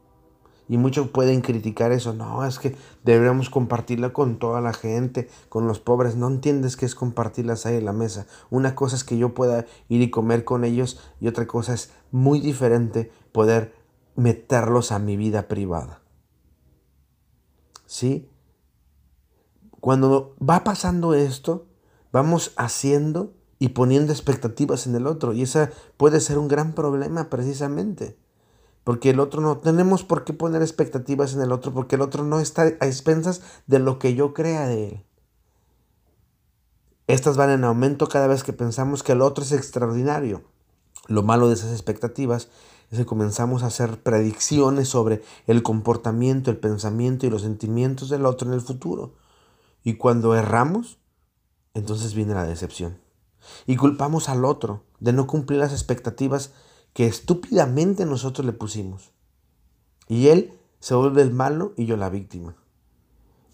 Y 0.68 0.76
muchos 0.76 1.08
pueden 1.08 1.40
criticar 1.40 1.92
eso. 1.92 2.12
No, 2.12 2.44
es 2.44 2.58
que 2.58 2.76
deberíamos 3.02 3.48
compartirla 3.48 4.12
con 4.12 4.38
toda 4.38 4.60
la 4.60 4.72
gente, 4.72 5.28
con 5.48 5.66
los 5.66 5.80
pobres. 5.80 6.16
No 6.16 6.28
entiendes 6.28 6.76
qué 6.76 6.84
es 6.84 6.94
compartirlas 6.94 7.64
ahí 7.64 7.76
en 7.76 7.86
la 7.86 7.92
mesa. 7.92 8.26
Una 8.50 8.74
cosa 8.74 8.96
es 8.96 9.04
que 9.04 9.16
yo 9.16 9.34
pueda 9.34 9.64
ir 9.88 10.02
y 10.02 10.10
comer 10.10 10.44
con 10.44 10.64
ellos 10.64 11.00
y 11.20 11.28
otra 11.28 11.46
cosa 11.46 11.74
es 11.74 11.90
muy 12.10 12.40
diferente 12.40 13.10
poder 13.32 13.74
meterlos 14.14 14.92
a 14.92 14.98
mi 14.98 15.16
vida 15.16 15.48
privada. 15.48 16.02
¿Sí? 17.86 18.28
Cuando 19.80 20.36
va 20.38 20.64
pasando 20.64 21.14
esto, 21.14 21.66
vamos 22.12 22.52
haciendo 22.56 23.32
y 23.58 23.70
poniendo 23.70 24.12
expectativas 24.12 24.86
en 24.86 24.94
el 24.96 25.06
otro. 25.06 25.32
Y 25.32 25.42
ese 25.42 25.70
puede 25.96 26.20
ser 26.20 26.36
un 26.38 26.48
gran 26.48 26.74
problema 26.74 27.30
precisamente. 27.30 28.18
Porque 28.88 29.10
el 29.10 29.20
otro 29.20 29.42
no, 29.42 29.58
tenemos 29.58 30.02
por 30.02 30.24
qué 30.24 30.32
poner 30.32 30.62
expectativas 30.62 31.34
en 31.34 31.42
el 31.42 31.52
otro, 31.52 31.74
porque 31.74 31.96
el 31.96 32.00
otro 32.00 32.24
no 32.24 32.40
está 32.40 32.62
a 32.62 32.86
expensas 32.86 33.42
de 33.66 33.80
lo 33.80 33.98
que 33.98 34.14
yo 34.14 34.32
crea 34.32 34.66
de 34.66 34.88
él. 34.88 35.04
Estas 37.06 37.36
van 37.36 37.50
en 37.50 37.64
aumento 37.64 38.08
cada 38.08 38.28
vez 38.28 38.42
que 38.42 38.54
pensamos 38.54 39.02
que 39.02 39.12
el 39.12 39.20
otro 39.20 39.44
es 39.44 39.52
extraordinario. 39.52 40.42
Lo 41.06 41.22
malo 41.22 41.48
de 41.48 41.54
esas 41.56 41.72
expectativas 41.72 42.48
es 42.90 42.96
que 42.96 43.04
comenzamos 43.04 43.62
a 43.62 43.66
hacer 43.66 44.02
predicciones 44.02 44.88
sobre 44.88 45.20
el 45.46 45.62
comportamiento, 45.62 46.50
el 46.50 46.56
pensamiento 46.56 47.26
y 47.26 47.30
los 47.30 47.42
sentimientos 47.42 48.08
del 48.08 48.24
otro 48.24 48.48
en 48.48 48.54
el 48.54 48.62
futuro. 48.62 49.12
Y 49.84 49.98
cuando 49.98 50.34
erramos, 50.34 50.96
entonces 51.74 52.14
viene 52.14 52.32
la 52.32 52.46
decepción. 52.46 52.98
Y 53.66 53.76
culpamos 53.76 54.30
al 54.30 54.46
otro 54.46 54.84
de 54.98 55.12
no 55.12 55.26
cumplir 55.26 55.60
las 55.60 55.72
expectativas 55.72 56.52
que 56.98 57.06
estúpidamente 57.06 58.04
nosotros 58.06 58.44
le 58.44 58.52
pusimos. 58.52 59.12
Y 60.08 60.30
él 60.30 60.58
se 60.80 60.96
vuelve 60.96 61.22
el 61.22 61.32
malo 61.32 61.72
y 61.76 61.86
yo 61.86 61.96
la 61.96 62.10
víctima. 62.10 62.56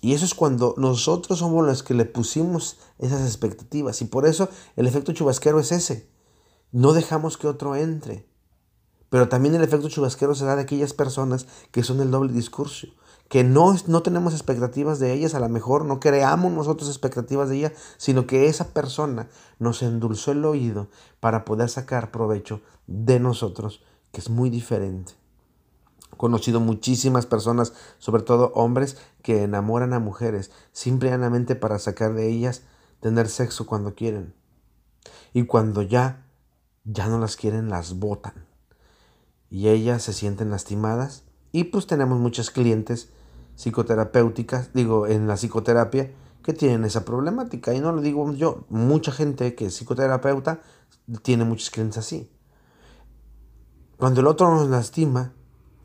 Y 0.01 0.15
eso 0.15 0.25
es 0.25 0.33
cuando 0.33 0.75
nosotros 0.79 1.41
somos 1.41 1.67
los 1.67 1.83
que 1.83 1.93
le 1.93 2.07
pusimos 2.07 2.79
esas 2.99 3.21
expectativas. 3.21 4.01
Y 4.01 4.07
por 4.07 4.25
eso 4.25 4.49
el 4.77 4.87
efecto 4.87 5.13
chubasquero 5.13 5.61
es 5.61 5.73
ese. 5.73 6.09
No 6.73 6.95
dejamos 6.95 7.37
que 7.37 7.47
otro 7.47 7.77
entre. 7.77 8.27
Pero 9.11 9.29
también 9.29 9.55
el 9.55 9.63
efecto 9.63 9.91
chubasquero 9.91 10.35
se 10.35 10.47
da 10.47 10.57
de 10.57 10.63
aquellas 10.63 10.95
personas 10.95 11.47
que 11.71 11.83
son 11.83 12.01
el 12.01 12.11
doble 12.11 12.33
discurso. 12.33 12.87
Que 13.29 13.43
no, 13.43 13.75
no 13.87 14.03
tenemos 14.03 14.35
expectativas 14.35 14.99
de 14.99 15.13
ellas, 15.13 15.35
a 15.35 15.41
lo 15.41 15.49
mejor 15.49 15.85
no 15.85 15.99
creamos 15.99 16.53
nosotros 16.53 16.89
expectativas 16.89 17.49
de 17.49 17.57
ellas, 17.57 17.73
sino 17.97 18.27
que 18.27 18.49
esa 18.49 18.69
persona 18.73 19.29
nos 19.59 19.83
endulzó 19.83 20.33
el 20.33 20.45
oído 20.45 20.89
para 21.21 21.45
poder 21.45 21.69
sacar 21.69 22.11
provecho 22.11 22.61
de 22.87 23.19
nosotros, 23.19 23.83
que 24.13 24.21
es 24.21 24.31
muy 24.31 24.51
diferente 24.51 25.15
conocido 26.17 26.61
muchísimas 26.61 27.27
personas, 27.27 27.73
sobre 27.99 28.23
todo 28.23 28.53
hombres, 28.55 28.97
que 29.23 29.43
enamoran 29.43 29.93
a 29.93 29.99
mujeres 29.99 30.51
simplemente 30.73 31.55
para 31.55 31.79
sacar 31.79 32.15
de 32.15 32.29
ellas 32.29 32.63
tener 33.01 33.29
sexo 33.29 33.67
cuando 33.67 33.95
quieren. 33.95 34.35
Y 35.33 35.45
cuando 35.45 35.83
ya, 35.83 36.27
ya 36.85 37.09
no 37.09 37.19
las 37.19 37.37
quieren, 37.37 37.69
las 37.69 37.99
botan. 37.99 38.47
Y 39.51 39.69
ellas 39.69 40.03
se 40.03 40.13
sienten 40.13 40.51
lastimadas. 40.51 41.25
Y 41.55 41.63
pues 41.63 41.87
tenemos 41.87 42.19
muchas 42.19 42.51
clientes 42.51 43.11
psicoterapéuticas, 43.55 44.73
digo, 44.73 45.07
en 45.07 45.29
la 45.29 45.37
psicoterapia, 45.37 46.11
que 46.43 46.53
tienen 46.53 46.85
esa 46.85 47.05
problemática. 47.05 47.73
Y 47.73 47.79
no 47.79 47.93
lo 47.93 48.03
digo 48.03 48.33
yo, 48.33 48.65
mucha 48.71 49.13
gente 49.13 49.55
que 49.55 49.67
es 49.67 49.77
psicoterapeuta 49.77 50.63
tiene 51.23 51.45
muchos 51.45 51.71
clientes 51.71 51.99
así. 51.99 52.29
Cuando 53.99 54.21
el 54.21 54.27
otro 54.27 54.53
nos 54.53 54.69
lastima, 54.69 55.33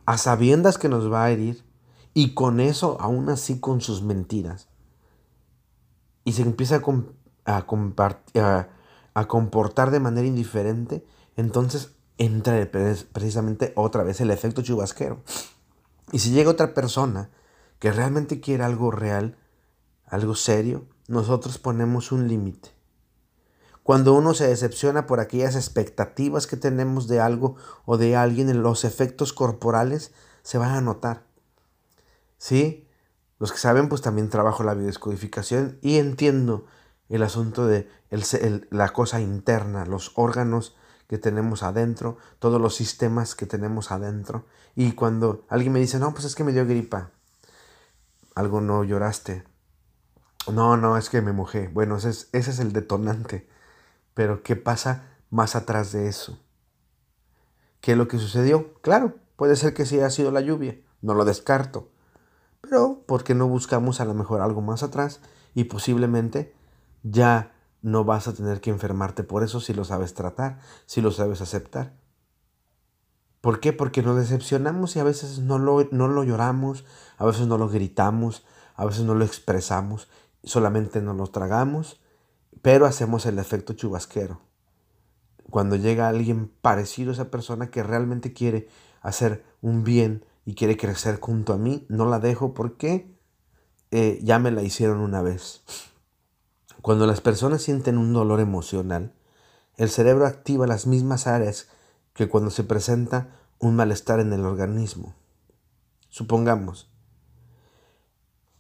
a 0.08 0.18
sabiendas 0.18 0.80
que 0.80 0.90
nos 0.90 1.14
va 1.14 1.26
a 1.26 1.30
herir 1.30 1.64
y 2.16 2.34
con 2.34 2.62
eso 2.62 2.98
aún 3.00 3.30
así 3.30 3.60
con 3.60 3.80
sus 3.80 4.02
mentiras. 4.02 4.70
Y 6.24 6.32
se 6.32 6.42
empieza 6.42 6.82
a, 7.46 8.68
a, 9.14 9.28
comportar 9.28 9.92
de 9.92 10.00
manera 10.00 10.26
indiferente, 10.26 11.06
entonces 11.38 11.92
entra 12.18 12.68
precisamente 12.72 13.72
otra 13.76 14.02
vez 14.02 14.20
el 14.20 14.32
efecto 14.32 14.64
chubasquero. 14.64 15.22
Y 16.12 16.20
si 16.20 16.32
llega 16.32 16.52
otra 16.52 16.74
persona 16.74 17.30
que 17.80 17.92
realmente 17.92 18.42
quiere 18.42 18.64
algo 18.64 18.92
real, 18.92 19.38
algo 20.06 20.36
serio, 20.36 20.88
nosotros 21.08 21.58
ponemos 21.58 22.12
un 22.12 22.28
límite. 22.28 22.70
Cuando 23.84 24.14
uno 24.14 24.34
se 24.34 24.48
decepciona 24.48 25.08
por 25.08 25.20
aquellas 25.20 25.56
expectativas 25.56 26.46
que 26.46 26.58
tenemos 26.58 27.08
de 27.08 27.20
algo 27.20 27.56
o 27.86 27.98
de 27.98 28.16
alguien, 28.16 28.62
los 28.62 28.84
efectos 28.84 29.34
corporales 29.34 30.14
se 30.44 30.58
van 30.58 30.72
a 30.72 30.82
notar. 30.82 31.26
¿Sí? 32.38 32.88
Los 33.40 33.52
que 33.52 33.58
saben, 33.58 33.90
pues 33.90 34.02
también 34.02 34.30
trabajo 34.30 34.64
la 34.64 34.74
biodescodificación 34.74 35.80
y 35.82 35.98
entiendo 35.98 36.66
el 37.08 37.24
asunto 37.24 37.66
de 37.66 37.90
la 38.70 38.90
cosa 38.90 39.22
interna, 39.22 39.86
los 39.86 40.12
órganos 40.16 40.76
que 41.10 41.18
tenemos 41.18 41.64
adentro, 41.64 42.18
todos 42.38 42.62
los 42.62 42.76
sistemas 42.76 43.34
que 43.34 43.48
tenemos 43.48 43.92
adentro. 43.92 44.46
Y 44.76 44.92
cuando 44.92 45.44
alguien 45.50 45.74
me 45.74 45.80
dice, 45.80 45.98
no, 45.98 46.14
pues 46.14 46.24
es 46.24 46.36
que 46.36 46.44
me 46.44 46.54
dio 46.54 46.68
gripa, 46.68 47.10
algo 48.36 48.62
no 48.62 48.84
lloraste. 48.84 49.44
No, 50.54 50.78
no, 50.78 50.98
es 50.98 51.10
que 51.10 51.24
me 51.24 51.34
mojé. 51.34 51.68
Bueno, 51.68 51.98
ese 51.98 52.12
es, 52.12 52.30
ese 52.32 52.52
es 52.52 52.60
el 52.60 52.74
detonante. 52.74 53.50
Pero 54.14 54.44
¿qué 54.44 54.56
pasa 54.56 55.18
más 55.32 55.56
atrás 55.56 55.92
de 55.92 56.08
eso? 56.08 56.40
¿Qué 57.82 57.94
es 57.94 57.98
lo 57.98 58.08
que 58.08 58.20
sucedió? 58.20 58.76
Claro, 58.82 59.16
puede 59.36 59.56
ser 59.56 59.74
que 59.74 59.88
sí 59.88 59.96
haya 59.96 60.12
sido 60.12 60.30
la 60.30 60.42
lluvia, 60.42 60.78
no 61.02 61.16
lo 61.16 61.26
descarto. 61.26 61.90
Pero 62.62 63.02
¿por 63.08 63.24
qué 63.24 63.34
no 63.34 63.48
buscamos 63.48 64.00
a 64.00 64.06
lo 64.06 64.14
mejor 64.14 64.42
algo 64.42 64.62
más 64.62 64.84
atrás 64.84 65.22
y 65.56 65.64
posiblemente 65.64 66.54
ya 67.02 67.52
no 67.82 68.04
vas 68.04 68.28
a 68.28 68.34
tener 68.34 68.62
que 68.62 68.70
enfermarte 68.70 69.24
por 69.24 69.44
eso 69.44 69.60
si 69.60 69.74
lo 69.74 69.86
sabes 69.86 70.14
tratar, 70.14 70.60
si 70.86 71.02
lo 71.02 71.12
sabes 71.12 71.42
aceptar? 71.42 71.94
¿Por 73.42 73.60
qué? 73.60 73.72
Porque 73.72 74.04
nos 74.04 74.18
decepcionamos 74.18 74.96
y 74.96 75.00
a 75.00 75.04
veces 75.04 75.40
no 75.40 75.60
lo, 75.60 75.88
no 75.92 76.08
lo 76.08 76.24
lloramos, 76.24 76.84
a 77.18 77.26
veces 77.26 77.48
no 77.48 77.58
lo 77.58 77.70
gritamos, 77.70 78.46
a 78.76 78.86
veces 78.86 79.06
no 79.06 79.16
lo 79.16 79.24
expresamos, 79.24 80.10
solamente 80.44 81.02
nos 81.02 81.16
lo 81.16 81.28
tragamos 81.28 82.00
pero 82.62 82.86
hacemos 82.86 83.26
el 83.26 83.40
efecto 83.40 83.74
chubasquero. 83.74 84.42
Cuando 85.50 85.76
llega 85.76 86.10
alguien 86.10 86.52
parecido 86.62 87.12
a 87.12 87.14
esa 87.14 87.32
persona 87.32 87.72
que 87.72 87.84
realmente 87.84 88.34
quiere 88.34 88.68
hacer 89.02 89.44
un 89.62 89.84
bien 89.84 90.26
y 90.46 90.56
quiere 90.56 90.78
crecer 90.78 91.20
junto 91.20 91.54
a 91.54 91.58
mí, 91.58 91.86
no 91.90 92.06
la 92.06 92.20
dejo 92.20 92.54
porque 92.54 93.12
eh, 93.92 94.20
ya 94.22 94.40
me 94.40 94.52
la 94.52 94.62
hicieron 94.62 95.00
una 95.00 95.22
vez. 95.22 95.64
Cuando 96.82 97.06
las 97.06 97.20
personas 97.20 97.62
sienten 97.62 97.98
un 97.98 98.14
dolor 98.14 98.40
emocional, 98.40 99.14
el 99.76 99.90
cerebro 99.90 100.26
activa 100.26 100.68
las 100.68 100.88
mismas 100.88 101.28
áreas 101.28 101.68
que 102.14 102.30
cuando 102.30 102.50
se 102.52 102.64
presenta 102.64 103.30
un 103.60 103.76
malestar 103.76 104.20
en 104.20 104.32
el 104.32 104.46
organismo. 104.46 105.14
Supongamos, 106.10 106.90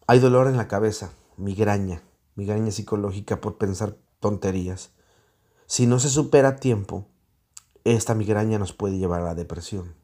hay 0.08 0.20
dolor 0.20 0.48
en 0.48 0.58
la 0.58 0.68
cabeza, 0.68 1.12
migraña, 1.38 2.04
migraña 2.36 2.72
psicológica 2.72 3.40
por 3.40 3.58
pensar 3.58 3.96
tonterías. 4.20 4.92
Si 5.66 5.88
no 5.88 6.00
se 6.00 6.10
supera 6.10 6.50
a 6.50 6.56
tiempo, 6.58 7.08
esta 7.84 8.16
migraña 8.16 8.60
nos 8.60 8.74
puede 8.74 8.98
llevar 8.98 9.22
a 9.22 9.26
la 9.26 9.36
depresión. 9.36 9.96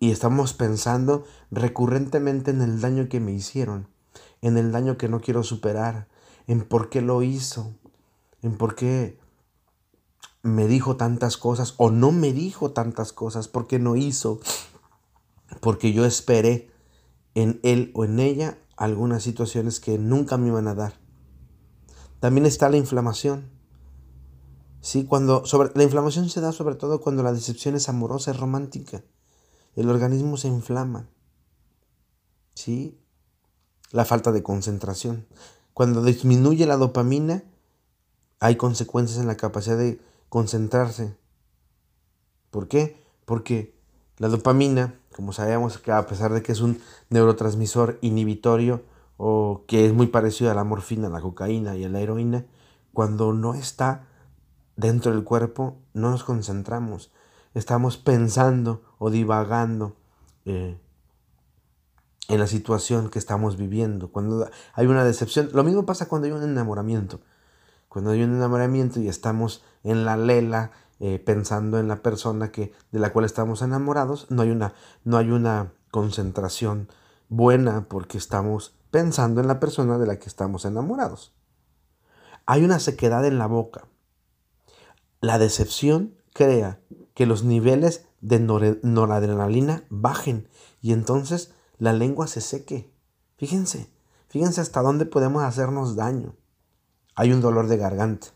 Y 0.00 0.10
estamos 0.10 0.54
pensando 0.54 1.24
recurrentemente 1.50 2.50
en 2.50 2.62
el 2.62 2.80
daño 2.80 3.08
que 3.08 3.20
me 3.20 3.32
hicieron, 3.32 3.88
en 4.40 4.56
el 4.56 4.72
daño 4.72 4.96
que 4.96 5.08
no 5.08 5.20
quiero 5.20 5.42
superar, 5.42 6.08
en 6.46 6.62
por 6.62 6.90
qué 6.90 7.00
lo 7.00 7.22
hizo, 7.22 7.74
en 8.42 8.56
por 8.56 8.74
qué 8.74 9.18
me 10.42 10.66
dijo 10.66 10.96
tantas 10.96 11.36
cosas 11.36 11.74
o 11.76 11.90
no 11.90 12.12
me 12.12 12.32
dijo 12.32 12.72
tantas 12.72 13.12
cosas, 13.12 13.48
por 13.48 13.66
qué 13.66 13.78
no 13.78 13.96
hizo, 13.96 14.40
porque 15.60 15.92
yo 15.92 16.04
esperé 16.04 16.70
en 17.34 17.60
él 17.62 17.92
o 17.94 18.04
en 18.04 18.18
ella 18.20 18.58
algunas 18.76 19.22
situaciones 19.22 19.80
que 19.80 19.98
nunca 19.98 20.36
me 20.36 20.48
iban 20.48 20.68
a 20.68 20.74
dar. 20.74 20.94
También 22.20 22.46
está 22.46 22.68
la 22.68 22.76
inflamación. 22.76 23.50
Sí, 24.80 25.04
cuando 25.04 25.46
sobre, 25.46 25.70
la 25.74 25.84
inflamación 25.84 26.28
se 26.28 26.40
da 26.40 26.52
sobre 26.52 26.74
todo 26.74 27.00
cuando 27.00 27.22
la 27.22 27.32
decepción 27.32 27.76
es 27.76 27.88
amorosa, 27.88 28.32
es 28.32 28.40
romántica. 28.40 29.04
El 29.76 29.88
organismo 29.88 30.36
se 30.36 30.48
inflama. 30.48 31.08
¿Sí? 32.54 32.98
La 33.90 34.04
falta 34.04 34.32
de 34.32 34.42
concentración. 34.42 35.26
Cuando 35.74 36.02
disminuye 36.02 36.66
la 36.66 36.76
dopamina, 36.76 37.44
hay 38.40 38.56
consecuencias 38.56 39.18
en 39.18 39.26
la 39.26 39.36
capacidad 39.36 39.78
de 39.78 40.00
concentrarse. 40.28 41.16
¿Por 42.50 42.68
qué? 42.68 42.96
Porque 43.24 43.74
la 44.18 44.28
dopamina 44.28 44.98
como 45.12 45.32
sabemos 45.32 45.78
que 45.78 45.92
a 45.92 46.06
pesar 46.06 46.32
de 46.32 46.42
que 46.42 46.52
es 46.52 46.60
un 46.60 46.80
neurotransmisor 47.10 47.98
inhibitorio 48.00 48.82
o 49.16 49.64
que 49.66 49.86
es 49.86 49.92
muy 49.92 50.08
parecido 50.08 50.50
a 50.50 50.54
la 50.54 50.64
morfina, 50.64 51.08
la 51.08 51.20
cocaína 51.20 51.76
y 51.76 51.84
a 51.84 51.88
la 51.88 52.00
heroína, 52.00 52.46
cuando 52.92 53.32
no 53.32 53.54
está 53.54 54.08
dentro 54.76 55.12
del 55.12 55.22
cuerpo 55.22 55.76
no 55.92 56.10
nos 56.10 56.24
concentramos, 56.24 57.12
estamos 57.54 57.98
pensando 57.98 58.82
o 58.98 59.10
divagando 59.10 59.96
eh, 60.44 60.78
en 62.32 62.40
la 62.40 62.46
situación 62.46 63.10
que 63.10 63.18
estamos 63.18 63.58
viviendo. 63.58 64.10
Cuando 64.10 64.48
hay 64.72 64.86
una 64.86 65.04
decepción, 65.04 65.50
lo 65.52 65.64
mismo 65.64 65.84
pasa 65.84 66.08
cuando 66.08 66.26
hay 66.26 66.32
un 66.32 66.42
enamoramiento. 66.42 67.20
Cuando 67.90 68.12
hay 68.12 68.22
un 68.22 68.34
enamoramiento 68.34 69.00
y 69.00 69.08
estamos 69.08 69.62
en 69.84 70.06
la 70.06 70.16
lela, 70.16 70.70
eh, 70.98 71.18
pensando 71.18 71.78
en 71.78 71.88
la 71.88 72.00
persona 72.00 72.50
que, 72.50 72.72
de 72.90 73.00
la 73.00 73.12
cual 73.12 73.26
estamos 73.26 73.60
enamorados, 73.60 74.30
no 74.30 74.40
hay, 74.40 74.50
una, 74.50 74.72
no 75.04 75.18
hay 75.18 75.30
una 75.30 75.74
concentración 75.90 76.88
buena 77.28 77.86
porque 77.86 78.16
estamos 78.16 78.74
pensando 78.90 79.42
en 79.42 79.46
la 79.46 79.60
persona 79.60 79.98
de 79.98 80.06
la 80.06 80.18
que 80.18 80.30
estamos 80.30 80.64
enamorados. 80.64 81.34
Hay 82.46 82.64
una 82.64 82.78
sequedad 82.78 83.26
en 83.26 83.36
la 83.36 83.46
boca. 83.46 83.88
La 85.20 85.38
decepción 85.38 86.14
crea 86.32 86.80
que 87.12 87.26
los 87.26 87.44
niveles 87.44 88.06
de 88.22 88.40
noradrenalina 88.40 89.84
bajen 89.90 90.48
y 90.80 90.94
entonces 90.94 91.52
la 91.82 91.92
lengua 91.92 92.26
se 92.26 92.40
seque. 92.40 92.92
Fíjense, 93.36 93.90
fíjense 94.28 94.60
hasta 94.60 94.82
dónde 94.82 95.06
podemos 95.06 95.42
hacernos 95.42 95.96
daño. 95.96 96.34
Hay 97.14 97.32
un 97.32 97.40
dolor 97.40 97.66
de 97.66 97.76
garganta. 97.76 98.28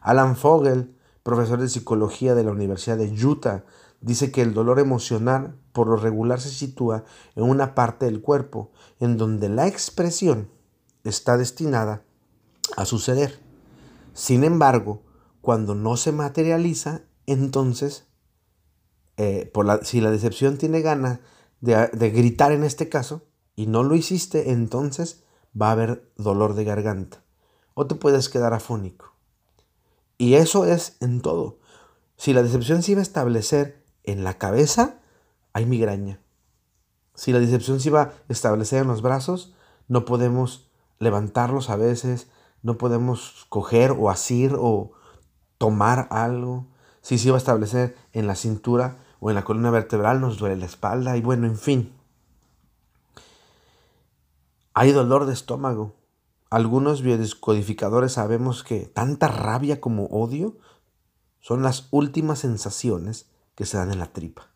Alan 0.00 0.36
Fogel 0.36 0.94
profesor 1.24 1.58
de 1.58 1.68
psicología 1.68 2.36
de 2.36 2.44
la 2.44 2.52
Universidad 2.52 2.98
de 2.98 3.10
Utah, 3.10 3.64
dice 4.00 4.30
que 4.30 4.42
el 4.42 4.52
dolor 4.54 4.78
emocional 4.78 5.56
por 5.72 5.88
lo 5.88 5.96
regular 5.96 6.40
se 6.40 6.50
sitúa 6.50 7.04
en 7.34 7.44
una 7.44 7.74
parte 7.74 8.04
del 8.04 8.20
cuerpo 8.20 8.70
en 9.00 9.16
donde 9.16 9.48
la 9.48 9.66
expresión 9.66 10.50
está 11.02 11.36
destinada 11.38 12.02
a 12.76 12.84
suceder. 12.84 13.40
Sin 14.12 14.44
embargo, 14.44 15.02
cuando 15.40 15.74
no 15.74 15.96
se 15.96 16.12
materializa, 16.12 17.02
entonces, 17.26 18.04
eh, 19.16 19.50
si 19.82 20.02
la 20.02 20.10
decepción 20.10 20.58
tiene 20.58 20.82
ganas 20.82 21.20
de, 21.64 22.10
gritar 22.10 22.52
en 22.52 22.62
este 22.62 22.88
caso 22.88 23.22
y 23.56 23.66
no 23.66 23.82
lo 23.82 23.94
hiciste, 23.94 24.50
entonces 24.50 25.24
va 25.60 25.68
a 25.68 25.72
haber 25.72 26.10
dolor 26.16 26.54
de 26.54 26.64
garganta 26.64 27.22
o 27.74 27.86
te 27.86 27.94
puedes 27.94 28.28
quedar 28.28 28.52
afónico. 28.52 29.12
Y 30.18 30.34
eso 30.34 30.64
es 30.64 30.96
en 31.00 31.20
todo. 31.20 31.58
Si 32.16 32.32
la 32.32 32.42
decepción 32.42 32.82
se 32.82 32.92
iba 32.92 33.00
a 33.00 33.02
establecer 33.02 33.82
en 34.04 34.22
la 34.22 34.38
cabeza, 34.38 35.00
hay 35.52 35.66
migraña. 35.66 36.20
Si 37.14 37.32
la 37.32 37.40
decepción 37.40 37.80
se 37.80 37.88
iba 37.88 38.02
a 38.02 38.12
establecer 38.28 38.82
en 38.82 38.88
los 38.88 39.02
brazos, 39.02 39.54
no 39.88 40.04
podemos 40.04 40.70
levantarlos 40.98 41.70
a 41.70 41.76
veces, 41.76 42.28
no 42.62 42.78
podemos 42.78 43.46
coger 43.48 43.92
o 43.92 44.10
asir 44.10 44.54
o 44.58 44.92
tomar 45.58 46.08
algo. 46.10 46.68
Si 47.00 47.18
se 47.18 47.28
iba 47.28 47.36
a 47.36 47.38
establecer 47.38 47.96
en 48.12 48.26
la 48.26 48.36
cintura 48.36 49.03
o 49.24 49.30
en 49.30 49.36
la 49.36 49.44
columna 49.44 49.70
vertebral, 49.70 50.20
nos 50.20 50.36
duele 50.36 50.56
la 50.56 50.66
espalda 50.66 51.16
y 51.16 51.22
bueno, 51.22 51.46
en 51.46 51.56
fin. 51.56 51.94
Hay 54.74 54.92
dolor 54.92 55.24
de 55.24 55.32
estómago. 55.32 55.94
Algunos 56.50 57.00
biodescodificadores 57.00 58.12
sabemos 58.12 58.62
que 58.62 58.80
tanta 58.80 59.28
rabia 59.28 59.80
como 59.80 60.04
odio 60.08 60.58
son 61.40 61.62
las 61.62 61.88
últimas 61.90 62.40
sensaciones 62.40 63.30
que 63.54 63.64
se 63.64 63.78
dan 63.78 63.92
en 63.92 63.98
la 63.98 64.12
tripa. 64.12 64.50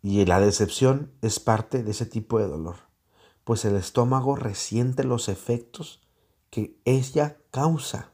Y 0.00 0.24
la 0.26 0.38
decepción 0.38 1.10
es 1.20 1.40
parte 1.40 1.82
de 1.82 1.90
ese 1.90 2.06
tipo 2.06 2.38
de 2.38 2.46
dolor, 2.46 2.76
pues 3.42 3.64
el 3.64 3.74
estómago 3.74 4.36
resiente 4.36 5.02
los 5.02 5.28
efectos 5.28 6.06
que 6.50 6.78
ella 6.84 7.38
causa. 7.50 8.12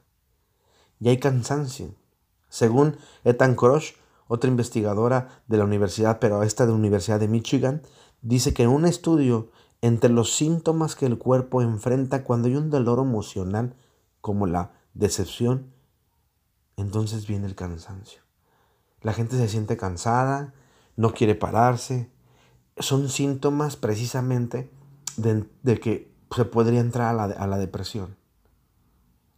Y 0.99 1.09
hay 1.09 1.19
cansancio. 1.19 1.93
Según 2.49 2.97
Ethan 3.23 3.55
Krosh, 3.55 4.00
otra 4.31 4.49
investigadora 4.49 5.43
de 5.47 5.57
la 5.57 5.65
universidad, 5.65 6.19
pero 6.19 6.41
esta 6.41 6.65
de 6.65 6.71
la 6.71 6.77
Universidad 6.77 7.19
de 7.19 7.27
Michigan, 7.27 7.81
dice 8.21 8.53
que 8.53 8.63
en 8.63 8.69
un 8.69 8.85
estudio 8.85 9.51
entre 9.81 10.09
los 10.09 10.33
síntomas 10.33 10.95
que 10.95 11.05
el 11.05 11.17
cuerpo 11.17 11.61
enfrenta 11.61 12.23
cuando 12.23 12.47
hay 12.47 12.55
un 12.55 12.69
dolor 12.69 12.99
emocional 12.99 13.75
como 14.21 14.47
la 14.47 14.71
decepción, 14.93 15.73
entonces 16.77 17.27
viene 17.27 17.45
el 17.45 17.55
cansancio. 17.55 18.21
La 19.01 19.11
gente 19.11 19.35
se 19.35 19.49
siente 19.49 19.75
cansada, 19.75 20.53
no 20.95 21.13
quiere 21.13 21.35
pararse. 21.35 22.09
Son 22.77 23.09
síntomas 23.09 23.75
precisamente 23.75 24.71
de, 25.17 25.45
que 25.81 26.09
se 26.33 26.45
podría 26.45 26.79
entrar 26.79 27.09
a 27.09 27.27
la, 27.27 27.33
a 27.33 27.47
la 27.47 27.57
depresión, 27.57 28.15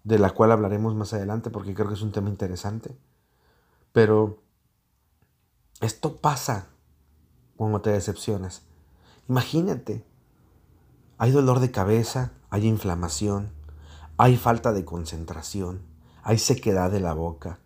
de 0.04 0.20
la 0.20 0.30
cual 0.30 0.52
hablaremos 0.52 0.94
más 0.94 1.14
adelante 1.14 1.50
porque 1.50 1.74
creo 1.74 1.88
que 1.88 1.96
es 1.96 2.04
un 2.04 2.12
tema 2.12 2.30
interesante. 2.30 2.96
Pero 3.92 4.44
esto 5.84 6.18
pasa 6.18 6.70
cuando 7.58 7.82
te 7.82 7.90
decepcionas. 7.90 8.62
Imagínate, 9.28 10.06
hay 11.18 11.32
dolor 11.32 11.60
de 11.60 11.72
cabeza, 11.72 12.32
hay 12.50 12.68
inflamación, 12.68 13.52
hay 14.18 14.38
falta 14.38 14.72
de 14.72 14.86
concentración, 14.86 15.82
hay 16.24 16.38
sequedad 16.38 16.90
de 16.90 17.02
la 17.02 17.14
boca, 17.14 17.60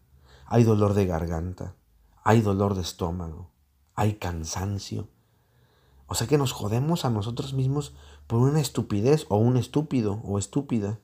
hay 0.48 0.64
dolor 0.64 0.96
de 0.96 1.06
garganta, 1.06 1.76
hay 2.24 2.42
dolor 2.42 2.74
de 2.74 2.82
estómago, 2.82 3.52
hay 3.94 4.16
cansancio. 4.16 5.08
O 6.08 6.16
sea 6.16 6.26
que 6.26 6.40
nos 6.40 6.54
jodemos 6.54 7.06
a 7.06 7.12
nosotros 7.12 7.54
mismos 7.54 7.94
por 8.26 8.40
una 8.40 8.62
estupidez 8.62 9.28
o 9.30 9.38
un 9.38 9.58
estúpido 9.58 10.22
o 10.24 10.40
estúpida. 10.40 11.00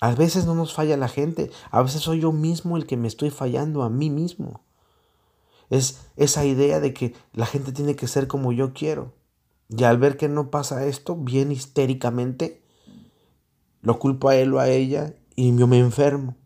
A 0.00 0.14
veces 0.14 0.46
no 0.46 0.54
nos 0.54 0.72
falla 0.72 0.96
la 0.96 1.08
gente, 1.08 1.50
a 1.70 1.82
veces 1.82 2.02
soy 2.02 2.20
yo 2.20 2.30
mismo 2.30 2.76
el 2.76 2.86
que 2.86 2.96
me 2.96 3.08
estoy 3.08 3.30
fallando 3.30 3.82
a 3.82 3.90
mí 3.90 4.10
mismo. 4.10 4.65
Es 5.70 6.00
esa 6.16 6.44
idea 6.44 6.80
de 6.80 6.92
que 6.94 7.14
la 7.32 7.46
gente 7.46 7.72
tiene 7.72 7.96
que 7.96 8.08
ser 8.08 8.28
como 8.28 8.52
yo 8.52 8.72
quiero. 8.72 9.14
Y 9.68 9.84
al 9.84 9.98
ver 9.98 10.16
que 10.16 10.28
no 10.28 10.50
pasa 10.50 10.86
esto, 10.86 11.16
bien 11.16 11.50
histéricamente, 11.50 12.62
lo 13.82 13.98
culpo 13.98 14.28
a 14.28 14.36
él 14.36 14.54
o 14.54 14.60
a 14.60 14.68
ella 14.68 15.14
y 15.34 15.56
yo 15.56 15.66
me 15.66 15.78
enfermo. 15.78 16.36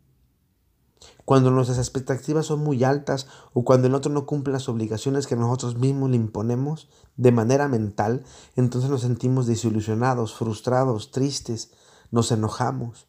Cuando 1.24 1.50
nuestras 1.50 1.78
expectativas 1.78 2.46
son 2.46 2.61
muy 2.61 2.83
altas 2.83 3.28
o 3.52 3.64
cuando 3.64 3.87
el 3.87 3.94
otro 3.94 4.11
no 4.11 4.26
cumple 4.26 4.52
las 4.52 4.68
obligaciones 4.68 5.26
que 5.26 5.37
nosotros 5.37 5.76
mismos 5.76 6.11
le 6.11 6.16
imponemos 6.16 6.88
de 7.16 7.30
manera 7.30 7.68
mental, 7.68 8.24
entonces 8.56 8.90
nos 8.90 9.02
sentimos 9.02 9.46
desilusionados, 9.46 10.35
frustrados, 10.35 11.12
tristes, 11.12 11.70
nos 12.11 12.33
enojamos. 12.33 13.06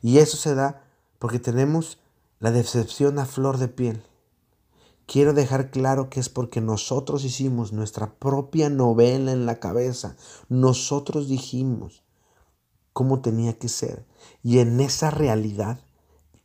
Y 0.00 0.18
eso 0.18 0.36
se 0.36 0.54
da 0.54 0.84
porque 1.18 1.40
tenemos 1.40 1.98
la 2.38 2.52
decepción 2.52 3.18
a 3.18 3.26
flor 3.26 3.58
de 3.58 3.68
piel. 3.68 4.02
Quiero 5.10 5.32
dejar 5.32 5.72
claro 5.72 6.08
que 6.08 6.20
es 6.20 6.28
porque 6.28 6.60
nosotros 6.60 7.24
hicimos 7.24 7.72
nuestra 7.72 8.14
propia 8.20 8.70
novela 8.70 9.32
en 9.32 9.44
la 9.44 9.58
cabeza. 9.58 10.16
Nosotros 10.48 11.26
dijimos 11.26 12.04
cómo 12.92 13.20
tenía 13.20 13.58
que 13.58 13.68
ser. 13.68 14.06
Y 14.44 14.60
en 14.60 14.78
esa 14.78 15.10
realidad 15.10 15.80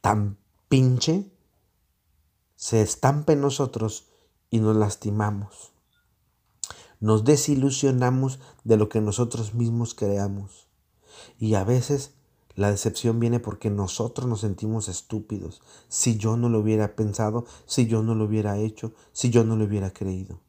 tan 0.01 0.39
pinche, 0.67 1.31
se 2.55 2.81
estampa 2.81 3.33
en 3.33 3.41
nosotros 3.41 4.07
y 4.49 4.57
nos 4.57 4.75
lastimamos. 4.75 5.71
Nos 6.99 7.23
desilusionamos 7.23 8.39
de 8.63 8.77
lo 8.77 8.89
que 8.89 8.99
nosotros 8.99 9.53
mismos 9.53 9.93
creamos. 9.93 10.69
Y 11.37 11.53
a 11.53 11.63
veces 11.63 12.14
la 12.55 12.71
decepción 12.71 13.19
viene 13.19 13.39
porque 13.39 13.69
nosotros 13.69 14.27
nos 14.27 14.41
sentimos 14.41 14.87
estúpidos. 14.87 15.61
Si 15.89 16.17
yo 16.17 16.37
no 16.37 16.47
lo 16.49 16.59
hubiera 16.59 16.95
pensado, 16.95 17.45
si 17.65 17.85
yo 17.87 18.01
no 18.01 18.15
lo 18.15 18.25
hubiera 18.25 18.57
hecho, 18.57 18.93
si 19.11 19.29
yo 19.29 19.43
no 19.43 19.57
lo 19.57 19.65
hubiera 19.65 19.91
creído. 19.91 20.39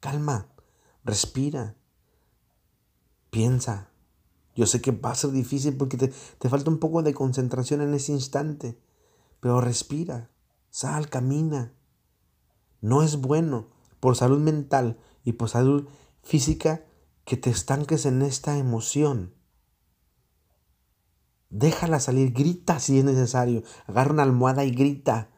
Calma, 0.00 0.48
respira, 1.04 1.76
piensa. 3.30 3.90
Yo 4.54 4.66
sé 4.66 4.80
que 4.80 4.92
va 4.92 5.10
a 5.10 5.14
ser 5.14 5.32
difícil 5.32 5.76
porque 5.76 5.96
te, 5.96 6.48
falta 6.48 6.70
un 6.70 6.78
poco 6.78 7.02
de 7.02 7.14
concentración 7.14 7.82
en 7.82 7.94
ese 7.94 8.12
instante. 8.12 8.78
Pero 9.40 9.60
respira, 9.60 10.30
sal, 10.70 11.08
camina. 11.08 11.72
No 12.80 13.02
es 13.02 13.16
bueno 13.16 13.68
por 14.00 14.16
salud 14.16 14.38
mental 14.38 14.98
y 15.24 15.32
por 15.32 15.48
salud 15.48 15.86
física 16.22 16.84
que 17.24 17.36
te 17.36 17.50
estanques 17.50 18.06
en 18.06 18.22
esta 18.22 18.58
emoción. 18.58 19.34
Déjala 21.52 22.00
salir, 22.00 22.32
grita 22.32 22.80
si 22.80 22.98
es 22.98 23.04
necesario. 23.04 23.62
Agarra 23.86 24.12
una 24.12 24.22
almohada 24.22 24.64
y 24.64 24.70
grita. 24.70 25.28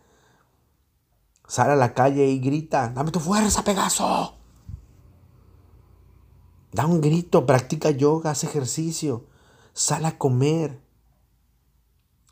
Sal 1.48 1.70
a 1.70 1.76
la 1.76 1.92
calle 1.92 2.28
y 2.28 2.38
grita. 2.38 2.90
Dame 2.90 3.10
tu 3.10 3.18
fuerza, 3.18 3.64
Pegaso. 3.64 4.36
Da 6.70 6.86
un 6.86 7.00
grito, 7.00 7.46
practica 7.46 7.90
yoga, 7.90 8.30
haz 8.30 8.44
ejercicio. 8.44 9.26
Sal 9.72 10.04
a 10.04 10.16
comer. 10.16 10.80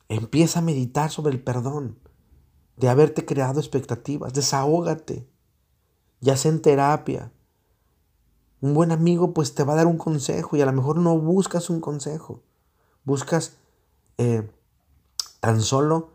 Empieza 0.09 0.61
a 0.61 0.63
meditar 0.63 1.11
sobre 1.11 1.33
el 1.33 1.43
perdón, 1.43 1.99
de 2.77 2.89
haberte 2.89 3.25
creado 3.25 3.59
expectativas, 3.59 4.33
desahógate, 4.33 5.27
ya 6.21 6.37
sea 6.37 6.53
en 6.53 6.61
terapia. 6.61 7.33
Un 8.61 8.75
buen 8.75 8.93
amigo 8.93 9.33
pues 9.33 9.55
te 9.55 9.65
va 9.65 9.73
a 9.73 9.77
dar 9.77 9.87
un 9.87 9.99
consejo 9.99 10.57
y 10.57 10.61
a 10.61 10.67
lo 10.67 10.73
mejor 10.73 10.99
no 10.99 11.19
buscas 11.19 11.71
un 11.71 11.81
consejo, 11.81 12.43
buscas 13.05 13.62
eh, 14.23 14.49
tan 15.41 15.61
solo 15.61 16.13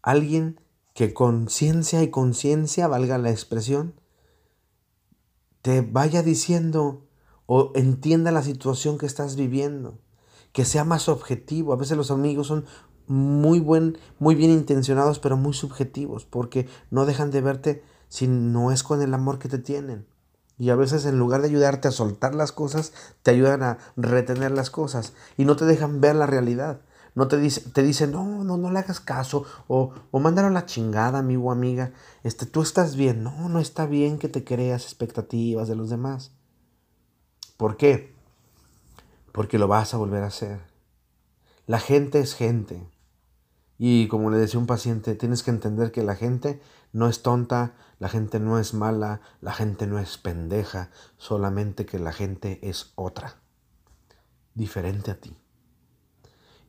alguien 0.00 0.60
que 0.94 1.12
con 1.12 1.50
ciencia 1.50 2.02
y 2.02 2.08
conciencia, 2.08 2.88
valga 2.88 3.18
la 3.18 3.30
expresión, 3.30 3.94
te 5.60 5.82
vaya 5.82 6.22
diciendo 6.22 7.06
o 7.44 7.72
entienda 7.74 8.32
la 8.32 8.42
situación 8.42 8.96
que 8.96 9.04
estás 9.04 9.36
viviendo, 9.36 9.98
que 10.52 10.64
sea 10.64 10.84
más 10.84 11.08
objetivo. 11.08 11.74
A 11.74 11.76
veces 11.76 11.98
los 11.98 12.10
amigos 12.10 12.46
son 12.46 12.64
muy, 13.06 13.60
buen, 13.60 13.98
muy 14.18 14.34
bien 14.34 14.50
intencionados, 14.50 15.18
pero 15.18 15.36
muy 15.36 15.52
subjetivos, 15.52 16.24
porque 16.24 16.66
no 16.90 17.04
dejan 17.04 17.30
de 17.30 17.42
verte 17.42 17.84
si 18.08 18.26
no 18.26 18.72
es 18.72 18.82
con 18.82 19.02
el 19.02 19.12
amor 19.12 19.38
que 19.38 19.48
te 19.48 19.58
tienen. 19.58 20.06
Y 20.56 20.70
a 20.70 20.76
veces 20.76 21.04
en 21.04 21.18
lugar 21.18 21.42
de 21.42 21.48
ayudarte 21.48 21.88
a 21.88 21.92
soltar 21.92 22.34
las 22.34 22.52
cosas, 22.52 22.92
te 23.22 23.32
ayudan 23.32 23.62
a 23.62 23.78
retener 23.96 24.50
las 24.50 24.70
cosas 24.70 25.12
y 25.36 25.44
no 25.44 25.56
te 25.56 25.66
dejan 25.66 26.00
ver 26.00 26.16
la 26.16 26.26
realidad. 26.26 26.80
No 27.20 27.28
te, 27.28 27.36
dice, 27.36 27.60
te 27.68 27.82
dicen, 27.82 28.12
no, 28.12 28.44
no, 28.44 28.56
no 28.56 28.70
le 28.70 28.78
hagas 28.78 28.98
caso 28.98 29.44
o, 29.68 29.92
o 30.10 30.20
la 30.30 30.64
chingada, 30.64 31.18
amigo 31.18 31.48
o 31.48 31.52
amiga. 31.52 31.92
Este, 32.22 32.46
tú 32.46 32.62
estás 32.62 32.96
bien. 32.96 33.22
No, 33.22 33.50
no 33.50 33.60
está 33.60 33.84
bien 33.84 34.18
que 34.18 34.30
te 34.30 34.42
creas 34.42 34.84
expectativas 34.84 35.68
de 35.68 35.76
los 35.76 35.90
demás. 35.90 36.32
¿Por 37.58 37.76
qué? 37.76 38.14
Porque 39.32 39.58
lo 39.58 39.68
vas 39.68 39.92
a 39.92 39.98
volver 39.98 40.22
a 40.22 40.28
hacer. 40.28 40.60
La 41.66 41.78
gente 41.78 42.20
es 42.20 42.34
gente. 42.34 42.88
Y 43.76 44.08
como 44.08 44.30
le 44.30 44.38
decía 44.38 44.58
un 44.58 44.66
paciente, 44.66 45.14
tienes 45.14 45.42
que 45.42 45.50
entender 45.50 45.92
que 45.92 46.02
la 46.02 46.16
gente 46.16 46.62
no 46.90 47.06
es 47.06 47.20
tonta, 47.20 47.74
la 47.98 48.08
gente 48.08 48.40
no 48.40 48.58
es 48.58 48.72
mala, 48.72 49.20
la 49.42 49.52
gente 49.52 49.86
no 49.86 49.98
es 49.98 50.16
pendeja, 50.16 50.88
solamente 51.18 51.84
que 51.84 51.98
la 51.98 52.14
gente 52.14 52.60
es 52.62 52.94
otra, 52.94 53.42
diferente 54.54 55.10
a 55.10 55.20
ti. 55.20 55.39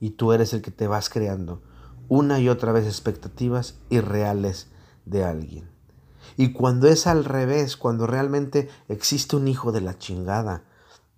Y 0.02 0.12
tú 0.12 0.34
eres 0.34 0.52
el 0.52 0.62
que 0.62 0.72
te 0.72 0.88
vas 0.88 1.10
creando 1.10 1.62
una 2.12 2.42
y 2.42 2.50
otra 2.50 2.74
vez 2.74 2.86
expectativas 2.86 3.76
irreales 3.90 4.68
de 5.06 5.24
alguien. 5.24 5.70
Y 6.36 6.52
cuando 6.52 6.90
es 6.90 7.08
al 7.08 7.24
revés, 7.24 7.78
cuando 7.78 8.06
realmente 8.06 8.68
existe 8.90 9.38
un 9.38 9.48
hijo 9.48 9.72
de 9.72 9.80
la 9.80 9.98
chingada 9.98 10.66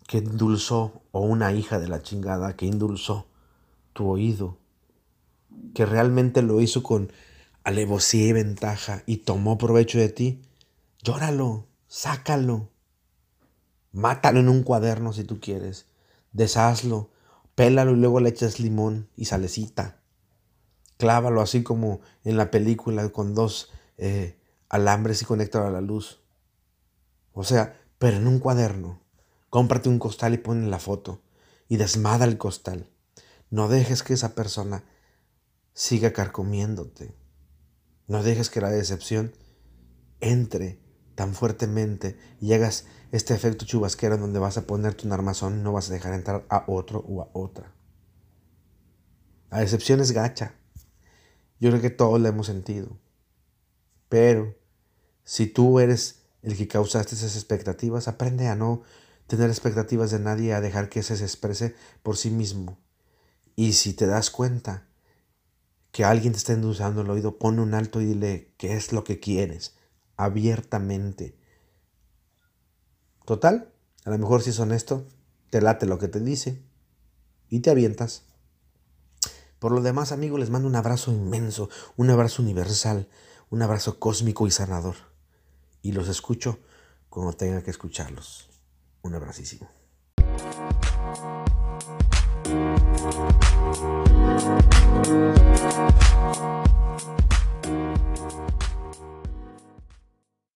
que 0.08 0.20
endulzó, 0.20 1.02
o 1.12 1.22
una 1.22 1.52
hija 1.52 1.80
de 1.80 1.88
la 1.88 2.04
chingada 2.04 2.56
que 2.56 2.68
endulzó 2.68 3.26
tu 3.94 4.08
oído, 4.08 4.60
que 5.74 5.88
realmente 5.88 6.44
lo 6.44 6.62
hizo 6.62 6.84
con 6.84 7.12
alevosía 7.64 8.28
y 8.28 8.34
ventaja 8.34 9.02
y 9.08 9.18
tomó 9.18 9.58
provecho 9.58 9.98
de 9.98 10.10
ti, 10.10 10.44
llóralo, 11.02 11.66
sácalo, 11.88 12.70
mátalo 13.92 14.40
en 14.42 14.50
un 14.50 14.62
cuaderno 14.62 15.12
si 15.12 15.24
tú 15.24 15.40
quieres, 15.40 15.88
deshazlo, 16.34 17.10
pélalo 17.56 17.92
y 17.92 17.98
luego 17.98 18.20
le 18.20 18.30
echas 18.30 18.60
limón 18.60 19.10
y 19.16 19.26
salecita, 19.26 20.02
clávalo 20.98 21.42
así 21.42 21.64
como 21.64 22.02
en 22.24 22.38
la 22.38 22.52
película 22.52 23.10
con 23.10 23.36
dos 23.36 23.72
eh, 23.98 24.38
alambres 24.70 25.22
y 25.22 25.26
conéctalo 25.26 25.68
a 25.68 25.72
la 25.72 25.82
luz. 25.82 26.22
O 27.34 27.44
sea, 27.44 27.80
pero 28.00 28.18
en 28.18 28.28
un 28.28 28.40
cuaderno. 28.40 29.02
Cómprate 29.50 29.88
un 29.88 30.00
costal 30.00 30.34
y 30.34 30.38
ponle 30.38 30.68
la 30.68 30.80
foto 30.80 31.22
y 31.68 31.78
desmada 31.78 32.26
el 32.26 32.38
costal. 32.38 32.90
No 33.50 33.68
dejes 33.68 34.02
que 34.02 34.14
esa 34.14 34.34
persona 34.34 34.84
siga 35.74 36.12
carcomiéndote. 36.12 37.16
No 38.08 38.24
dejes 38.24 38.50
que 38.50 38.62
la 38.62 38.70
decepción 38.70 39.34
entre 40.22 40.80
tan 41.16 41.34
fuertemente 41.34 42.18
y 42.42 42.54
hagas 42.54 42.86
este 43.14 43.36
efecto 43.36 43.64
chubasquero 43.64 44.18
donde 44.18 44.40
vas 44.40 44.58
a 44.58 44.66
ponerte 44.66 45.06
un 45.06 45.14
armazón 45.14 45.60
y 45.60 45.62
no 45.62 45.72
vas 45.72 45.88
a 45.88 45.94
dejar 45.94 46.16
entrar 46.16 46.48
a 46.50 46.64
otro 46.66 47.06
o 47.08 47.22
a 47.22 47.30
otra. 47.34 47.72
La 49.52 49.60
decepción 49.60 50.00
es 50.00 50.14
gacha. 50.14 50.56
Yo 51.60 51.70
creo 51.70 51.80
que 51.80 51.92
todos 51.92 52.20
la 52.20 52.30
hemos 52.30 52.48
sentido. 52.48 52.98
Pero 54.10 54.58
si 55.24 55.46
tú 55.46 55.80
eres 55.80 56.24
el 56.42 56.58
que 56.58 56.68
causaste 56.68 57.14
esas 57.14 57.36
expectativas, 57.36 58.08
aprende 58.08 58.48
a 58.48 58.56
no 58.56 58.82
tener 59.28 59.52
expectativas 59.52 60.10
de 60.10 60.18
nadie, 60.18 60.56
a 60.56 60.62
dejar 60.62 60.90
que 60.90 61.04
se 61.04 61.14
exprese 61.14 61.76
por 62.02 62.18
sí 62.18 62.32
mismo. 62.32 62.80
Y 63.56 63.74
si 63.74 63.94
te 63.94 64.08
das 64.08 64.32
cuenta 64.32 64.88
que 65.92 66.04
alguien 66.04 66.34
te 66.34 66.40
está 66.40 66.54
endulzando 66.54 67.02
el 67.02 67.12
oído, 67.12 67.38
pone 67.38 67.62
un 67.62 67.76
alto 67.76 68.02
y 68.02 68.06
dile 68.06 68.56
qué 68.58 68.74
es 68.74 68.92
lo 68.92 69.04
que 69.04 69.20
quieres, 69.20 69.76
abiertamente. 70.18 71.43
Total, 73.26 73.72
a 74.04 74.10
lo 74.10 74.18
mejor 74.18 74.42
si 74.42 74.50
es 74.50 74.60
honesto, 74.60 75.06
te 75.50 75.62
late 75.62 75.86
lo 75.86 75.98
que 75.98 76.10
te 76.10 76.20
dice 76.20 76.62
y 77.50 77.62
te 77.62 77.70
avientas. 77.70 78.24
Por 79.60 79.72
lo 79.72 79.82
demás, 79.82 80.12
amigos, 80.12 80.40
les 80.42 80.50
mando 80.50 80.68
un 80.68 80.76
abrazo 80.76 81.12
inmenso, 81.12 81.70
un 81.96 82.10
abrazo 82.10 82.42
universal, 82.42 83.08
un 83.50 83.62
abrazo 83.62 83.98
cósmico 83.98 84.46
y 84.46 84.52
sanador. 84.52 84.96
Y 85.82 85.94
los 85.94 86.10
escucho 86.10 86.60
cuando 87.10 87.34
tenga 87.34 87.62
que 87.64 87.72
escucharlos. 87.72 88.50
Un 89.04 89.16
abracísimo. 89.16 89.70